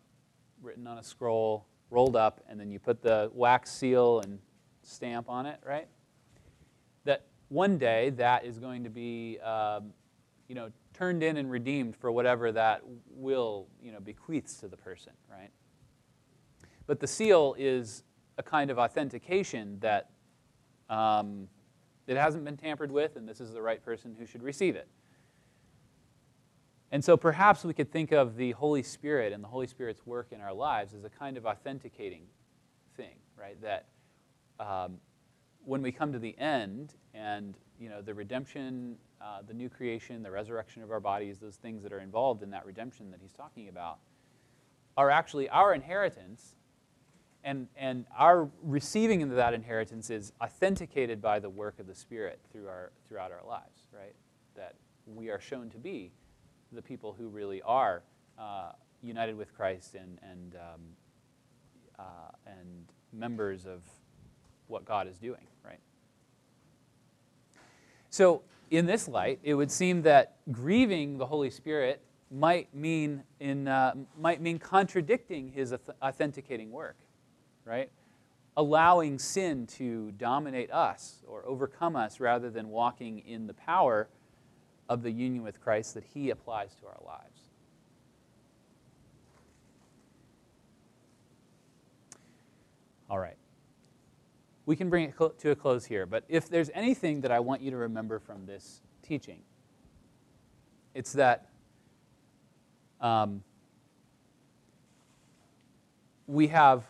written 0.62 0.86
on 0.86 0.98
a 0.98 1.02
scroll, 1.02 1.66
rolled 1.90 2.16
up, 2.16 2.40
and 2.48 2.58
then 2.58 2.70
you 2.70 2.78
put 2.78 3.02
the 3.02 3.30
wax 3.34 3.70
seal 3.70 4.20
and 4.20 4.38
stamp 4.82 5.28
on 5.28 5.46
it, 5.46 5.60
right? 5.64 5.88
One 7.50 7.78
day 7.78 8.10
that 8.10 8.44
is 8.44 8.60
going 8.60 8.84
to 8.84 8.90
be, 8.90 9.38
um, 9.40 9.92
you 10.48 10.54
know, 10.54 10.70
turned 10.94 11.22
in 11.24 11.36
and 11.36 11.50
redeemed 11.50 11.96
for 11.96 12.12
whatever 12.12 12.52
that 12.52 12.82
will, 13.10 13.66
you 13.82 13.90
know, 13.90 13.98
bequeaths 13.98 14.54
to 14.58 14.68
the 14.68 14.76
person, 14.76 15.12
right? 15.28 15.50
But 16.86 17.00
the 17.00 17.08
seal 17.08 17.56
is 17.58 18.04
a 18.38 18.42
kind 18.44 18.70
of 18.70 18.78
authentication 18.78 19.78
that 19.80 20.10
um, 20.88 21.48
it 22.06 22.16
hasn't 22.16 22.44
been 22.44 22.56
tampered 22.56 22.92
with, 22.92 23.16
and 23.16 23.28
this 23.28 23.40
is 23.40 23.52
the 23.52 23.62
right 23.62 23.84
person 23.84 24.14
who 24.16 24.26
should 24.26 24.44
receive 24.44 24.76
it. 24.76 24.86
And 26.92 27.04
so 27.04 27.16
perhaps 27.16 27.64
we 27.64 27.74
could 27.74 27.90
think 27.90 28.12
of 28.12 28.36
the 28.36 28.52
Holy 28.52 28.84
Spirit 28.84 29.32
and 29.32 29.42
the 29.42 29.48
Holy 29.48 29.66
Spirit's 29.66 30.06
work 30.06 30.28
in 30.30 30.40
our 30.40 30.52
lives 30.52 30.94
as 30.94 31.02
a 31.02 31.10
kind 31.10 31.36
of 31.36 31.46
authenticating 31.46 32.22
thing, 32.96 33.16
right? 33.36 33.60
That 33.60 33.86
um, 34.60 34.98
when 35.64 35.82
we 35.82 35.90
come 35.90 36.12
to 36.12 36.20
the 36.20 36.38
end 36.38 36.94
and 37.14 37.56
you 37.78 37.88
know 37.88 38.02
the 38.02 38.14
redemption, 38.14 38.96
uh, 39.20 39.42
the 39.46 39.54
new 39.54 39.68
creation, 39.68 40.22
the 40.22 40.30
resurrection 40.30 40.82
of 40.82 40.90
our 40.90 41.00
bodies, 41.00 41.38
those 41.38 41.56
things 41.56 41.82
that 41.82 41.92
are 41.92 42.00
involved 42.00 42.42
in 42.42 42.50
that 42.50 42.64
redemption 42.66 43.10
that 43.10 43.20
he's 43.20 43.32
talking 43.32 43.68
about, 43.68 43.98
are 44.96 45.10
actually 45.10 45.48
our 45.48 45.74
inheritance 45.74 46.54
and, 47.42 47.68
and 47.76 48.06
our 48.16 48.50
receiving 48.62 49.20
into 49.20 49.34
that 49.34 49.54
inheritance 49.54 50.10
is 50.10 50.32
authenticated 50.40 51.22
by 51.22 51.38
the 51.38 51.48
work 51.48 51.78
of 51.78 51.86
the 51.86 51.94
Spirit 51.94 52.40
through 52.52 52.68
our, 52.68 52.92
throughout 53.08 53.32
our 53.32 53.46
lives, 53.46 53.86
right? 53.92 54.14
That 54.56 54.74
we 55.06 55.30
are 55.30 55.40
shown 55.40 55.70
to 55.70 55.78
be 55.78 56.12
the 56.72 56.82
people 56.82 57.14
who 57.16 57.28
really 57.28 57.62
are 57.62 58.02
uh, 58.38 58.72
united 59.02 59.36
with 59.36 59.54
Christ 59.54 59.94
and, 59.94 60.18
and, 60.22 60.54
um, 60.56 60.80
uh, 61.98 62.02
and 62.46 62.92
members 63.12 63.66
of 63.66 63.82
what 64.66 64.84
God 64.84 65.08
is 65.08 65.18
doing, 65.18 65.46
right? 65.64 65.80
So, 68.10 68.42
in 68.70 68.86
this 68.86 69.08
light, 69.08 69.40
it 69.42 69.54
would 69.54 69.70
seem 69.70 70.02
that 70.02 70.36
grieving 70.52 71.18
the 71.18 71.26
Holy 71.26 71.50
Spirit 71.50 72.00
might 72.30 72.72
mean, 72.72 73.24
in, 73.40 73.66
uh, 73.66 73.94
might 74.18 74.40
mean 74.40 74.58
contradicting 74.58 75.48
his 75.48 75.74
authenticating 76.00 76.70
work 76.70 76.96
right? 77.64 77.90
Allowing 78.56 79.18
sin 79.18 79.66
to 79.78 80.10
dominate 80.12 80.70
us 80.72 81.22
or 81.26 81.46
overcome 81.46 81.96
us 81.96 82.20
rather 82.20 82.50
than 82.50 82.68
walking 82.68 83.20
in 83.20 83.46
the 83.46 83.54
power 83.54 84.08
of 84.88 85.02
the 85.02 85.10
union 85.10 85.44
with 85.44 85.60
Christ 85.60 85.94
that 85.94 86.04
He 86.12 86.30
applies 86.30 86.74
to 86.80 86.86
our 86.86 86.98
lives. 87.06 87.40
All 93.08 93.18
right. 93.18 93.36
We 94.66 94.76
can 94.76 94.90
bring 94.90 95.04
it 95.04 95.14
to 95.38 95.50
a 95.50 95.56
close 95.56 95.84
here, 95.84 96.06
but 96.06 96.24
if 96.28 96.48
there's 96.48 96.70
anything 96.74 97.22
that 97.22 97.32
I 97.32 97.40
want 97.40 97.62
you 97.62 97.70
to 97.70 97.76
remember 97.76 98.18
from 98.18 98.46
this 98.46 98.82
teaching, 99.02 99.40
it's 100.94 101.12
that 101.14 101.48
um, 103.00 103.42
we 106.26 106.48
have 106.48 106.84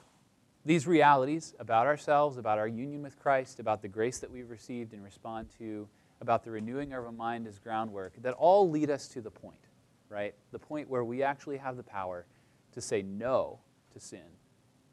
these 0.64 0.86
realities 0.86 1.54
about 1.58 1.86
ourselves, 1.86 2.36
about 2.36 2.58
our 2.58 2.68
union 2.68 3.02
with 3.02 3.18
Christ, 3.18 3.60
about 3.60 3.80
the 3.82 3.88
grace 3.88 4.18
that 4.18 4.30
we've 4.30 4.50
received 4.50 4.92
and 4.92 5.02
respond 5.02 5.48
to, 5.58 5.88
about 6.20 6.44
the 6.44 6.50
renewing 6.50 6.92
of 6.92 7.04
our 7.04 7.12
mind 7.12 7.46
as 7.46 7.58
groundwork, 7.58 8.12
that 8.22 8.34
all 8.34 8.68
lead 8.68 8.90
us 8.90 9.08
to 9.08 9.22
the 9.22 9.30
point, 9.30 9.68
right? 10.10 10.34
The 10.52 10.58
point 10.58 10.90
where 10.90 11.04
we 11.04 11.22
actually 11.22 11.56
have 11.56 11.76
the 11.76 11.82
power 11.82 12.26
to 12.72 12.80
say 12.80 13.02
no 13.02 13.58
to 13.94 14.00
sin 14.00 14.20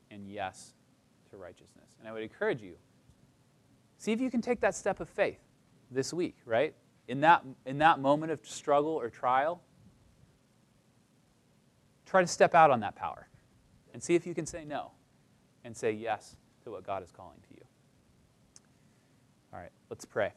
and 0.10 0.30
yes 0.30 0.74
to 1.38 1.44
righteousness. 1.44 1.88
And 2.00 2.08
I 2.08 2.12
would 2.12 2.24
encourage 2.24 2.62
you, 2.62 2.76
see 3.98 4.12
if 4.12 4.22
you 4.22 4.30
can 4.30 4.42
take 4.42 4.60
that 4.62 4.76
step 4.76 5.00
of 5.00 5.10
faith 5.10 5.40
this 5.92 6.14
week, 6.14 6.36
right? 6.46 6.74
In 7.08 7.22
that, 7.22 7.44
in 7.66 7.78
that 7.80 8.00
moment 8.00 8.32
of 8.32 8.40
struggle 8.44 8.92
or 8.92 9.10
trial, 9.10 9.62
try 12.06 12.22
to 12.22 12.28
step 12.28 12.54
out 12.54 12.72
on 12.72 12.82
that 12.82 12.96
power 12.96 13.28
and 13.94 14.04
see 14.04 14.16
if 14.16 14.28
you 14.28 14.34
can 14.34 14.46
say 14.46 14.66
no 14.66 14.92
and 15.64 15.76
say 15.76 15.92
yes 15.92 16.36
to 16.64 16.72
what 16.72 16.86
God 16.86 17.04
is 17.04 17.12
calling 17.12 17.40
to 17.50 17.56
you. 17.56 17.64
All 19.54 19.60
right, 19.60 19.72
let's 19.90 20.06
pray. 20.06 20.34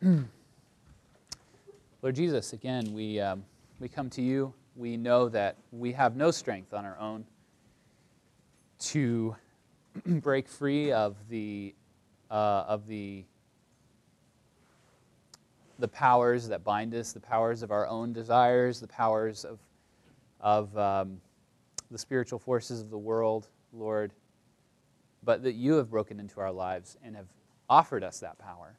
Lord 2.02 2.16
Jesus, 2.16 2.52
again, 2.52 2.92
we, 2.94 3.20
um, 3.20 3.44
we 3.78 3.88
come 3.88 4.08
to 4.10 4.22
you. 4.22 4.54
We 4.76 4.96
know 4.96 5.28
that 5.28 5.56
we 5.70 5.92
have 5.92 6.16
no 6.16 6.30
strength 6.30 6.72
on 6.72 6.84
our 6.84 6.98
own 6.98 7.24
to 8.80 9.36
break 10.06 10.48
free 10.48 10.92
of 10.92 11.16
the, 11.28 11.74
uh, 12.30 12.64
of 12.66 12.86
the 12.86 13.24
the 15.82 15.88
powers 15.88 16.46
that 16.46 16.62
bind 16.62 16.94
us, 16.94 17.12
the 17.12 17.18
powers 17.18 17.64
of 17.64 17.72
our 17.72 17.88
own 17.88 18.12
desires, 18.12 18.78
the 18.78 18.86
powers 18.86 19.44
of, 19.44 19.58
of 20.40 20.78
um, 20.78 21.20
the 21.90 21.98
spiritual 21.98 22.38
forces 22.38 22.80
of 22.80 22.88
the 22.88 22.96
world, 22.96 23.48
Lord, 23.72 24.12
but 25.24 25.42
that 25.42 25.54
you 25.54 25.74
have 25.74 25.90
broken 25.90 26.20
into 26.20 26.40
our 26.40 26.52
lives 26.52 26.96
and 27.02 27.16
have 27.16 27.26
offered 27.68 28.04
us 28.04 28.20
that 28.20 28.38
power. 28.38 28.76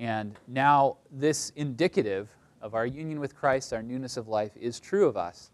And 0.00 0.34
now, 0.48 0.96
this 1.12 1.50
indicative 1.54 2.28
of 2.64 2.74
our 2.74 2.86
union 2.86 3.20
with 3.20 3.36
Christ, 3.36 3.74
our 3.74 3.82
newness 3.82 4.16
of 4.16 4.26
life, 4.26 4.56
is 4.56 4.80
true 4.80 5.06
of 5.06 5.18
us. 5.18 5.50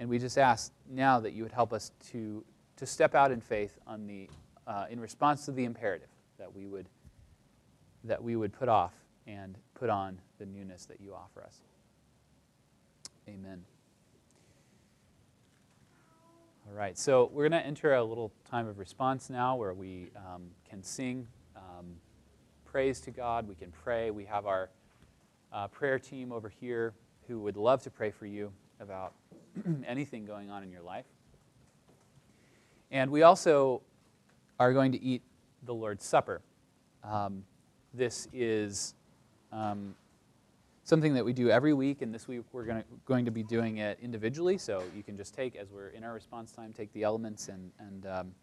And 0.00 0.08
we 0.10 0.18
just 0.18 0.36
ask 0.36 0.72
now 0.90 1.20
that 1.20 1.32
you 1.32 1.44
would 1.44 1.52
help 1.52 1.72
us 1.72 1.92
to, 2.10 2.44
to 2.76 2.84
step 2.84 3.14
out 3.14 3.30
in 3.30 3.40
faith 3.40 3.78
on 3.86 4.08
the, 4.08 4.28
uh, 4.66 4.86
in 4.90 4.98
response 4.98 5.44
to 5.44 5.52
the 5.52 5.64
imperative 5.64 6.08
that 6.40 6.52
we, 6.52 6.66
would, 6.66 6.88
that 8.02 8.20
we 8.20 8.34
would 8.34 8.52
put 8.52 8.68
off 8.68 8.92
and 9.28 9.56
put 9.74 9.88
on 9.88 10.18
the 10.40 10.44
newness 10.44 10.86
that 10.86 11.00
you 11.00 11.14
offer 11.14 11.44
us. 11.44 11.60
Amen. 13.28 13.62
All 16.66 16.74
right, 16.74 16.98
so 16.98 17.30
we're 17.32 17.48
going 17.48 17.62
to 17.62 17.66
enter 17.66 17.94
a 17.94 18.02
little 18.02 18.32
time 18.50 18.66
of 18.66 18.80
response 18.80 19.30
now 19.30 19.54
where 19.54 19.72
we 19.72 20.08
um, 20.16 20.48
can 20.68 20.82
sing 20.82 21.28
um, 21.54 21.94
praise 22.64 23.00
to 23.02 23.12
God, 23.12 23.46
we 23.46 23.54
can 23.54 23.70
pray. 23.70 24.10
We 24.10 24.24
have 24.24 24.46
our 24.46 24.70
uh, 25.54 25.68
prayer 25.68 25.98
team 25.98 26.32
over 26.32 26.48
here 26.48 26.92
who 27.28 27.38
would 27.40 27.56
love 27.56 27.82
to 27.84 27.90
pray 27.90 28.10
for 28.10 28.26
you 28.26 28.52
about 28.80 29.14
anything 29.86 30.26
going 30.26 30.50
on 30.50 30.62
in 30.62 30.70
your 30.70 30.82
life. 30.82 31.06
And 32.90 33.10
we 33.10 33.22
also 33.22 33.80
are 34.58 34.72
going 34.72 34.92
to 34.92 35.02
eat 35.02 35.22
the 35.64 35.72
Lord's 35.72 36.04
Supper. 36.04 36.42
Um, 37.02 37.44
this 37.94 38.28
is 38.32 38.94
um, 39.52 39.94
something 40.82 41.14
that 41.14 41.24
we 41.24 41.32
do 41.32 41.48
every 41.50 41.72
week, 41.72 42.02
and 42.02 42.12
this 42.12 42.26
week 42.26 42.42
we're 42.52 42.64
gonna, 42.64 42.84
going 43.06 43.24
to 43.24 43.30
be 43.30 43.42
doing 43.42 43.78
it 43.78 43.98
individually. 44.02 44.58
So 44.58 44.82
you 44.94 45.02
can 45.02 45.16
just 45.16 45.34
take, 45.34 45.56
as 45.56 45.70
we're 45.70 45.88
in 45.88 46.04
our 46.04 46.12
response 46.12 46.52
time, 46.52 46.72
take 46.72 46.92
the 46.92 47.04
elements 47.04 47.48
and, 47.48 47.70
and 47.78 48.06
um, 48.06 48.34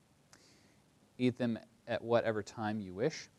eat 1.17 1.37
them 1.37 1.59
at 1.87 2.01
whatever 2.01 2.41
time 2.41 2.79
you 2.79 2.93
wish. 2.93 3.29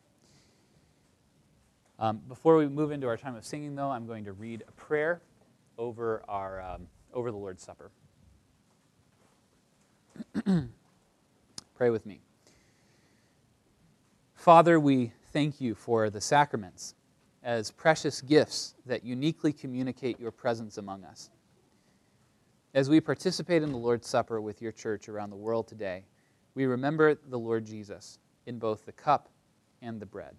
Um, 1.99 2.21
before 2.27 2.57
we 2.57 2.67
move 2.67 2.91
into 2.91 3.07
our 3.07 3.17
time 3.17 3.35
of 3.35 3.45
singing, 3.45 3.75
though, 3.75 3.89
I'm 3.89 4.07
going 4.07 4.25
to 4.25 4.33
read 4.33 4.63
a 4.67 4.71
prayer 4.71 5.21
over, 5.77 6.23
our, 6.27 6.61
um, 6.61 6.87
over 7.13 7.31
the 7.31 7.37
Lord's 7.37 7.63
Supper. 7.63 7.91
Pray 11.75 11.89
with 11.89 12.05
me. 12.05 12.21
Father, 14.35 14.79
we 14.79 15.13
thank 15.31 15.61
you 15.61 15.75
for 15.75 16.09
the 16.09 16.19
sacraments 16.19 16.95
as 17.43 17.71
precious 17.71 18.21
gifts 18.21 18.75
that 18.85 19.03
uniquely 19.03 19.53
communicate 19.53 20.19
your 20.19 20.31
presence 20.31 20.77
among 20.77 21.03
us. 21.03 21.29
As 22.73 22.89
we 22.89 22.99
participate 22.99 23.61
in 23.61 23.71
the 23.71 23.77
Lord's 23.77 24.07
Supper 24.07 24.41
with 24.41 24.61
your 24.61 24.71
church 24.71 25.07
around 25.07 25.29
the 25.29 25.35
world 25.35 25.67
today, 25.67 26.05
we 26.55 26.65
remember 26.65 27.15
the 27.15 27.37
Lord 27.37 27.65
Jesus 27.65 28.19
in 28.45 28.59
both 28.59 28.85
the 28.85 28.91
cup 28.91 29.29
and 29.81 29.99
the 29.99 30.05
bread. 30.05 30.35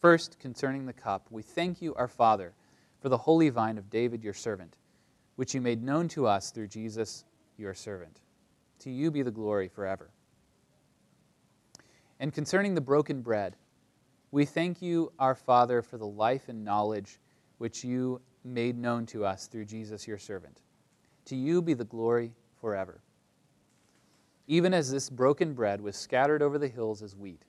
First, 0.00 0.38
concerning 0.38 0.86
the 0.86 0.94
cup, 0.94 1.26
we 1.30 1.42
thank 1.42 1.82
you, 1.82 1.94
our 1.94 2.08
Father, 2.08 2.54
for 3.00 3.10
the 3.10 3.18
holy 3.18 3.50
vine 3.50 3.76
of 3.76 3.90
David, 3.90 4.24
your 4.24 4.32
servant, 4.32 4.76
which 5.36 5.54
you 5.54 5.60
made 5.60 5.82
known 5.82 6.08
to 6.08 6.26
us 6.26 6.50
through 6.50 6.68
Jesus, 6.68 7.24
your 7.58 7.74
servant. 7.74 8.20
To 8.80 8.90
you 8.90 9.10
be 9.10 9.20
the 9.20 9.30
glory 9.30 9.68
forever. 9.68 10.10
And 12.18 12.32
concerning 12.32 12.74
the 12.74 12.80
broken 12.80 13.20
bread, 13.20 13.56
we 14.30 14.46
thank 14.46 14.80
you, 14.80 15.12
our 15.18 15.34
Father, 15.34 15.82
for 15.82 15.98
the 15.98 16.06
life 16.06 16.48
and 16.48 16.64
knowledge 16.64 17.18
which 17.58 17.84
you 17.84 18.22
made 18.42 18.78
known 18.78 19.04
to 19.06 19.24
us 19.26 19.48
through 19.48 19.66
Jesus, 19.66 20.08
your 20.08 20.18
servant. 20.18 20.62
To 21.26 21.36
you 21.36 21.60
be 21.60 21.74
the 21.74 21.84
glory 21.84 22.32
forever. 22.58 23.02
Even 24.46 24.72
as 24.72 24.90
this 24.90 25.10
broken 25.10 25.52
bread 25.52 25.80
was 25.80 25.94
scattered 25.94 26.40
over 26.40 26.58
the 26.58 26.68
hills 26.68 27.02
as 27.02 27.14
wheat, 27.14 27.42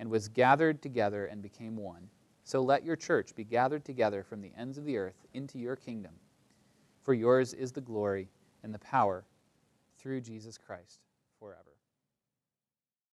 and 0.00 0.10
was 0.10 0.28
gathered 0.28 0.80
together 0.80 1.26
and 1.26 1.42
became 1.42 1.76
one, 1.76 2.08
so 2.42 2.62
let 2.62 2.84
your 2.84 2.96
church 2.96 3.34
be 3.34 3.44
gathered 3.44 3.84
together 3.84 4.24
from 4.24 4.40
the 4.40 4.50
ends 4.56 4.78
of 4.78 4.86
the 4.86 4.96
earth 4.96 5.26
into 5.34 5.58
your 5.58 5.76
kingdom. 5.76 6.12
For 7.02 7.12
yours 7.12 7.52
is 7.52 7.70
the 7.70 7.82
glory 7.82 8.30
and 8.62 8.72
the 8.72 8.78
power 8.78 9.24
through 9.98 10.22
Jesus 10.22 10.56
Christ 10.56 11.00
forever. 11.38 11.69